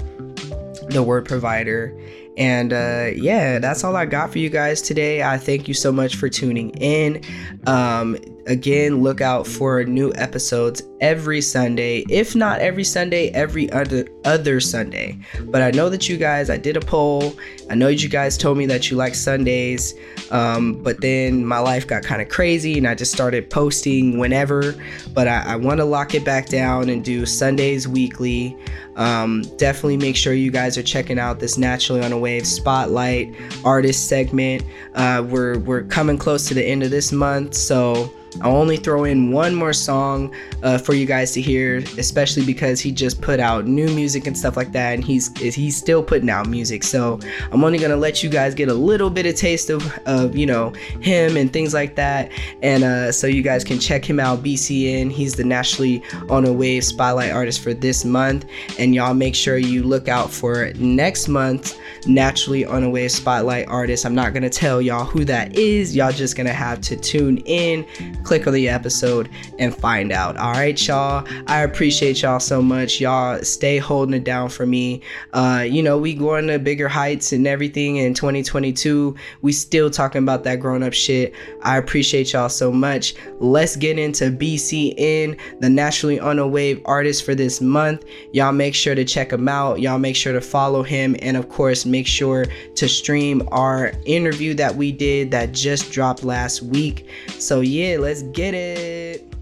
the 0.89 1.01
word 1.01 1.25
provider. 1.25 1.97
And 2.37 2.73
uh, 2.73 3.09
yeah, 3.15 3.57
that's 3.57 3.83
all 3.83 3.95
I 3.95 4.05
got 4.05 4.31
for 4.31 4.37
you 4.37 4.51
guys 4.51 4.83
today. 4.83 5.23
I 5.23 5.39
thank 5.39 5.67
you 5.67 5.73
so 5.73 5.91
much 5.91 6.15
for 6.15 6.29
tuning 6.29 6.69
in. 6.71 7.23
Um, 7.65 8.17
again, 8.47 9.01
look 9.01 9.21
out 9.21 9.47
for 9.47 9.83
new 9.83 10.11
episodes 10.15 10.83
every 11.01 11.41
Sunday. 11.41 12.03
If 12.09 12.35
not 12.35 12.59
every 12.59 12.83
Sunday, 12.83 13.29
every 13.29 13.71
other 13.71 14.07
other 14.23 14.59
Sunday. 14.59 15.19
But 15.43 15.61
I 15.61 15.71
know 15.71 15.89
that 15.89 16.07
you 16.09 16.17
guys, 16.17 16.49
I 16.49 16.57
did 16.57 16.77
a 16.77 16.81
poll. 16.81 17.33
I 17.69 17.75
know 17.75 17.87
you 17.87 18.09
guys 18.09 18.37
told 18.37 18.57
me 18.57 18.65
that 18.67 18.89
you 18.89 18.97
like 18.97 19.15
Sundays. 19.15 19.93
Um, 20.31 20.81
but 20.81 21.01
then 21.01 21.45
my 21.45 21.59
life 21.59 21.87
got 21.87 22.03
kind 22.03 22.21
of 22.21 22.29
crazy 22.29 22.77
and 22.77 22.87
I 22.87 22.95
just 22.95 23.11
started 23.11 23.49
posting 23.49 24.17
whenever. 24.17 24.75
But 25.13 25.27
I, 25.27 25.53
I 25.53 25.55
want 25.55 25.79
to 25.79 25.85
lock 25.85 26.15
it 26.15 26.23
back 26.23 26.47
down 26.47 26.89
and 26.89 27.03
do 27.03 27.25
Sundays 27.25 27.87
weekly. 27.87 28.57
Um, 28.95 29.43
definitely 29.57 29.97
make 29.97 30.15
sure 30.15 30.33
you 30.33 30.51
guys 30.51 30.77
are 30.77 30.83
checking 30.83 31.19
out 31.19 31.39
this 31.39 31.57
Naturally 31.57 32.03
on 32.03 32.11
a 32.11 32.17
Wave 32.17 32.47
Spotlight 32.47 33.35
artist 33.63 34.07
segment. 34.07 34.63
Uh, 34.93 35.25
we're, 35.27 35.59
we're 35.59 35.83
coming 35.83 36.17
close 36.17 36.47
to 36.47 36.53
the 36.53 36.63
end 36.63 36.81
of 36.83 36.91
this 36.91 37.11
month. 37.11 37.53
So 37.53 38.11
I'll 38.41 38.55
only 38.55 38.77
throw 38.77 39.05
in 39.05 39.31
one 39.31 39.55
more 39.55 39.73
song 39.73 40.33
uh, 40.63 40.77
for 40.77 40.93
you 40.93 41.05
guys 41.05 41.31
to 41.33 41.41
hear, 41.41 41.77
especially 41.97 42.45
because 42.45 42.79
he 42.79 42.91
just 42.91 43.21
put 43.21 43.39
out 43.39 43.65
new 43.65 43.87
music 43.89 44.27
and 44.27 44.37
stuff 44.37 44.57
like 44.57 44.71
that, 44.73 44.93
and 44.93 45.03
he's 45.03 45.35
he's 45.37 45.77
still 45.77 46.03
putting 46.03 46.29
out 46.29 46.47
music. 46.47 46.83
So 46.83 47.19
I'm 47.51 47.63
only 47.63 47.77
gonna 47.77 47.95
let 47.95 48.23
you 48.23 48.29
guys 48.29 48.53
get 48.53 48.69
a 48.69 48.73
little 48.73 49.09
bit 49.09 49.25
of 49.25 49.35
taste 49.35 49.69
of, 49.69 49.97
of 50.05 50.35
you 50.35 50.45
know 50.45 50.71
him 51.01 51.37
and 51.37 51.51
things 51.51 51.73
like 51.73 51.95
that, 51.95 52.31
and 52.61 52.83
uh, 52.83 53.11
so 53.11 53.27
you 53.27 53.41
guys 53.41 53.63
can 53.63 53.79
check 53.79 54.03
him 54.03 54.19
out. 54.19 54.43
BCN, 54.43 55.11
he's 55.11 55.35
the 55.35 55.43
naturally 55.43 56.03
on 56.29 56.45
a 56.45 56.53
wave 56.53 56.83
spotlight 56.83 57.31
artist 57.31 57.61
for 57.61 57.73
this 57.73 58.03
month, 58.03 58.45
and 58.77 58.93
y'all 58.93 59.13
make 59.13 59.35
sure 59.35 59.57
you 59.57 59.83
look 59.83 60.07
out 60.07 60.31
for 60.31 60.71
next 60.75 61.27
month's 61.27 61.77
naturally 62.07 62.65
on 62.65 62.83
a 62.83 62.89
wave 62.89 63.11
spotlight 63.11 63.67
artist. 63.67 64.05
I'm 64.05 64.15
not 64.15 64.33
gonna 64.33 64.49
tell 64.49 64.81
y'all 64.81 65.05
who 65.05 65.25
that 65.25 65.55
is. 65.55 65.95
Y'all 65.95 66.11
just 66.11 66.35
gonna 66.35 66.53
have 66.53 66.81
to 66.81 66.95
tune 66.95 67.37
in, 67.45 67.85
click 68.25 68.47
on 68.47 68.53
the 68.53 68.67
episode, 68.67 69.29
and 69.59 69.75
find 69.75 70.11
out. 70.11 70.35
All 70.37 70.53
right, 70.53 70.87
y'all. 70.87 71.25
I 71.47 71.61
appreciate 71.61 72.21
y'all 72.21 72.39
so 72.39 72.61
much. 72.61 72.99
Y'all 72.99 73.41
stay 73.43 73.77
holding 73.77 74.15
it 74.15 74.23
down 74.23 74.49
for 74.49 74.65
me. 74.65 75.01
Uh, 75.33 75.65
you 75.67 75.81
know, 75.81 75.97
we 75.97 76.13
going 76.13 76.47
to 76.47 76.59
bigger 76.59 76.87
heights 76.87 77.31
and 77.31 77.47
everything 77.47 77.97
in 77.97 78.13
2022. 78.13 79.15
We 79.41 79.51
still 79.51 79.89
talking 79.89 80.23
about 80.23 80.43
that 80.43 80.59
grown 80.59 80.83
up 80.83 80.93
shit. 80.93 81.33
I 81.61 81.77
appreciate 81.77 82.33
y'all 82.33 82.49
so 82.49 82.71
much. 82.71 83.15
Let's 83.39 83.75
get 83.75 83.99
into 83.99 84.31
BCN, 84.31 85.39
the 85.59 85.69
naturally 85.69 86.19
on 86.19 86.39
a 86.39 86.47
wave 86.47 86.81
artist 86.85 87.23
for 87.23 87.35
this 87.35 87.61
month. 87.61 88.05
Y'all 88.33 88.51
make 88.51 88.75
sure 88.75 88.95
to 88.95 89.05
check 89.05 89.31
him 89.31 89.47
out. 89.47 89.79
Y'all 89.79 89.99
make 89.99 90.15
sure 90.15 90.33
to 90.33 90.41
follow 90.41 90.83
him, 90.83 91.15
and 91.19 91.37
of 91.37 91.49
course 91.49 91.85
make 91.85 92.07
sure 92.07 92.45
to 92.75 92.89
stream 92.89 93.47
our 93.51 93.93
interview 94.05 94.53
that 94.55 94.75
we 94.75 94.91
did 94.91 95.31
that 95.31 95.51
just 95.51 95.91
dropped 95.91 96.23
last 96.23 96.61
week. 96.61 97.07
So, 97.37 97.61
yeah, 97.61 97.97
let's 97.99 98.14
get 98.23 98.53
it. 98.53 99.34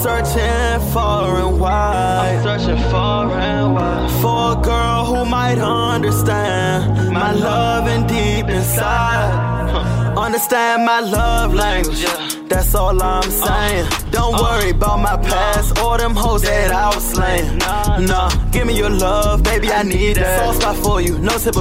Searching 0.00 0.92
far 0.92 1.36
and 1.36 1.60
wide. 1.60 2.36
I'm 2.36 2.42
searching 2.42 2.82
far 2.90 3.30
and 3.32 3.74
wide. 3.74 4.10
For 4.22 4.58
a 4.58 4.62
girl 4.62 5.04
who 5.04 5.24
might 5.26 5.58
understand 5.58 7.12
my 7.12 7.32
love 7.32 7.86
and 7.86 8.08
deep 8.08 8.48
inside. 8.48 9.50
Understand 10.16 10.84
my 10.84 11.00
love 11.00 11.54
language. 11.54 12.04
That's 12.50 12.74
all 12.74 13.00
I'm 13.00 13.20
uh, 13.20 13.46
saying. 13.46 13.86
Don't 14.10 14.34
uh, 14.34 14.42
worry 14.42 14.70
about 14.70 14.98
my 14.98 15.16
past 15.16 15.78
or 15.78 15.98
them 15.98 16.16
hoes 16.16 16.42
that 16.42 16.72
I 16.72 16.92
was 16.92 17.04
slaying. 17.04 17.58
Nah, 17.58 18.28
give 18.50 18.66
me 18.66 18.76
your 18.76 18.90
love, 18.90 19.44
baby, 19.44 19.70
I 19.70 19.84
need 19.84 20.16
that. 20.16 20.40
Soft 20.40 20.60
spot 20.60 20.76
for 20.76 21.00
you, 21.00 21.16
no 21.18 21.38
tip 21.38 21.54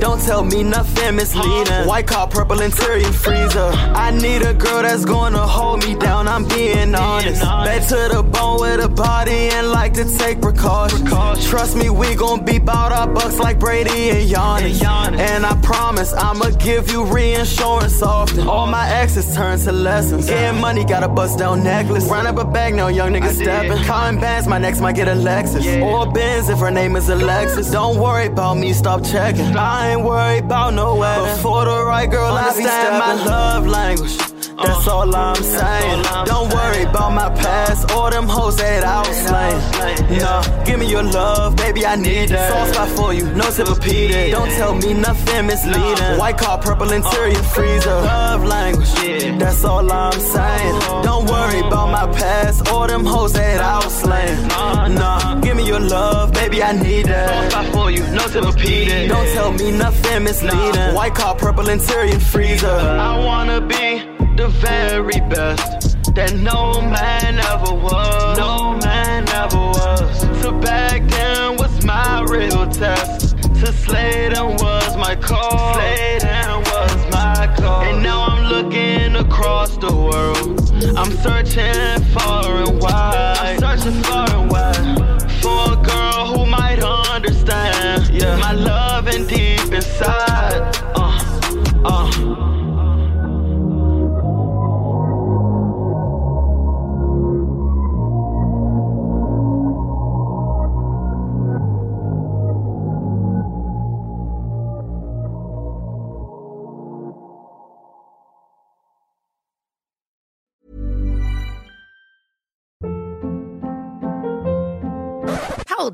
Don't 0.00 0.20
tell 0.22 0.42
me 0.42 0.62
nothing 0.62 1.16
misleading. 1.16 1.86
White 1.86 2.06
car, 2.06 2.26
purple 2.28 2.62
interior 2.62 3.12
freezer. 3.12 3.70
I 3.94 4.10
need 4.10 4.40
a 4.40 4.54
girl 4.54 4.80
that's 4.82 5.04
gonna 5.04 5.46
hold 5.46 5.84
me. 5.84 5.94
I'm 6.32 6.48
being 6.48 6.94
honest. 6.94 7.42
Back 7.42 7.86
to 7.88 8.08
the 8.10 8.22
bone 8.22 8.60
with 8.62 8.82
a 8.82 8.88
body 8.88 9.50
and 9.52 9.68
like 9.70 9.92
to 9.94 10.04
take 10.16 10.40
precautions. 10.40 11.04
Trust 11.46 11.76
me, 11.76 11.90
we 11.90 12.14
gon' 12.14 12.42
beep 12.42 12.66
out 12.70 12.90
our 12.90 13.06
bucks 13.06 13.38
like 13.38 13.58
Brady 13.58 14.08
and 14.08 14.30
Giannis. 14.30 14.82
And 14.82 15.44
I 15.44 15.54
promise 15.60 16.14
I'ma 16.14 16.48
give 16.58 16.90
you 16.90 17.04
reinsurance 17.04 18.00
often. 18.02 18.48
All 18.48 18.66
my 18.66 18.88
exes 18.88 19.34
turn 19.34 19.58
to 19.58 19.72
lessons. 19.72 20.26
Getting 20.26 20.58
money, 20.58 20.86
got 20.86 21.02
a 21.02 21.08
bust 21.08 21.38
down 21.38 21.62
necklace. 21.62 22.06
Run 22.06 22.26
up 22.26 22.38
a 22.38 22.46
bag, 22.46 22.74
no 22.76 22.88
young 22.88 23.12
nigga 23.12 23.30
stepping. 23.30 23.84
Calling 23.84 24.18
bands, 24.18 24.48
my 24.48 24.56
next 24.56 24.80
might 24.80 24.96
get 24.96 25.08
a 25.08 25.14
Lexus. 25.14 25.82
Or 25.82 26.08
a 26.08 26.10
Benz 26.10 26.48
if 26.48 26.58
her 26.60 26.70
name 26.70 26.96
is 26.96 27.10
Alexis. 27.10 27.70
Don't 27.70 27.98
worry 27.98 28.28
about 28.28 28.56
me, 28.56 28.72
stop 28.72 29.04
checking. 29.04 29.54
I 29.54 29.90
ain't 29.90 30.02
worried 30.02 30.44
about 30.44 30.72
no 30.72 30.96
wedding. 30.96 31.36
For 31.42 31.66
the 31.66 31.84
right 31.84 32.10
girl, 32.10 32.32
I 32.32 32.52
stand 32.52 32.98
my 32.98 33.22
love 33.22 33.66
language. 33.66 34.31
That's 34.56 34.86
all 34.88 35.14
I'm 35.14 35.36
saying. 35.36 36.02
Don't 36.26 36.52
worry 36.52 36.82
about 36.82 37.12
my 37.12 37.30
past 37.30 37.90
or 37.92 38.10
them 38.10 38.26
hoes 38.28 38.56
that 38.56 38.84
I 38.84 38.98
was 39.06 39.16
slaying. 39.26 40.18
No, 40.18 40.64
give 40.64 40.78
me 40.78 40.90
your 40.90 41.02
love, 41.02 41.56
baby, 41.56 41.86
I 41.86 41.96
need 41.96 42.28
that. 42.30 42.50
Soft 42.50 42.74
spot 42.74 42.88
for 42.90 43.12
you, 43.14 43.24
no 43.34 43.44
Tempur-Pedic. 43.44 44.30
Don't 44.30 44.50
tell 44.50 44.74
me 44.74 44.94
nothing 44.94 45.46
misleading. 45.46 46.18
White 46.18 46.38
car, 46.38 46.58
purple 46.58 46.92
interior 46.92 47.42
freezer. 47.54 47.90
Love 47.90 48.44
language, 48.44 49.38
that's 49.38 49.64
all 49.64 49.90
I'm 49.90 50.20
saying. 50.20 50.80
Don't 51.02 51.28
worry 51.28 51.60
about 51.60 51.90
my 51.90 52.06
past 52.18 52.70
or 52.72 52.86
them 52.88 53.04
hoes 53.04 53.32
that 53.32 53.60
I 53.60 53.76
was 53.84 53.94
slaying. 53.94 54.48
No, 54.94 55.40
give 55.42 55.56
me 55.56 55.66
your 55.66 55.80
love, 55.80 56.32
baby, 56.32 56.62
I 56.62 56.72
need 56.72 57.06
that. 57.06 57.28
Soft 57.28 57.50
spot 57.52 57.66
for 57.72 57.90
you, 57.90 58.02
no 58.08 58.22
Tempur-Pedic. 58.22 59.08
Don't 59.08 59.26
tell 59.32 59.52
me 59.52 59.72
nothing 59.72 60.24
misleading. 60.24 60.94
White 60.94 61.14
car, 61.14 61.34
purple 61.34 61.68
interior 61.68 62.20
freezer. 62.20 62.68
I 62.68 63.18
wanna 63.18 63.60
be 63.60 64.11
the 64.36 64.48
very 64.48 65.20
best 65.28 65.96
that 66.14 66.34
no 66.34 66.80
man 66.80 67.38
ever 67.38 67.74
was. 67.74 68.38
No 68.38 68.78
man 68.78 69.28
ever 69.28 69.56
was. 69.56 70.42
To 70.42 70.52
back 70.52 71.06
then 71.08 71.56
was 71.56 71.84
my 71.84 72.22
real 72.22 72.66
test. 72.66 73.36
To 73.60 73.72
slay 73.72 74.28
them 74.28 74.56
was 74.56 74.96
my 74.96 75.14
call. 75.16 75.74
Slay 75.74 76.18
them 76.20 76.60
was 76.60 77.10
my 77.10 77.54
call. 77.58 77.82
And 77.82 78.02
now 78.02 78.22
I'm 78.22 78.44
looking 78.44 79.16
across 79.16 79.76
the 79.76 79.94
world. 79.94 80.60
I'm 80.96 81.12
searching 81.18 81.71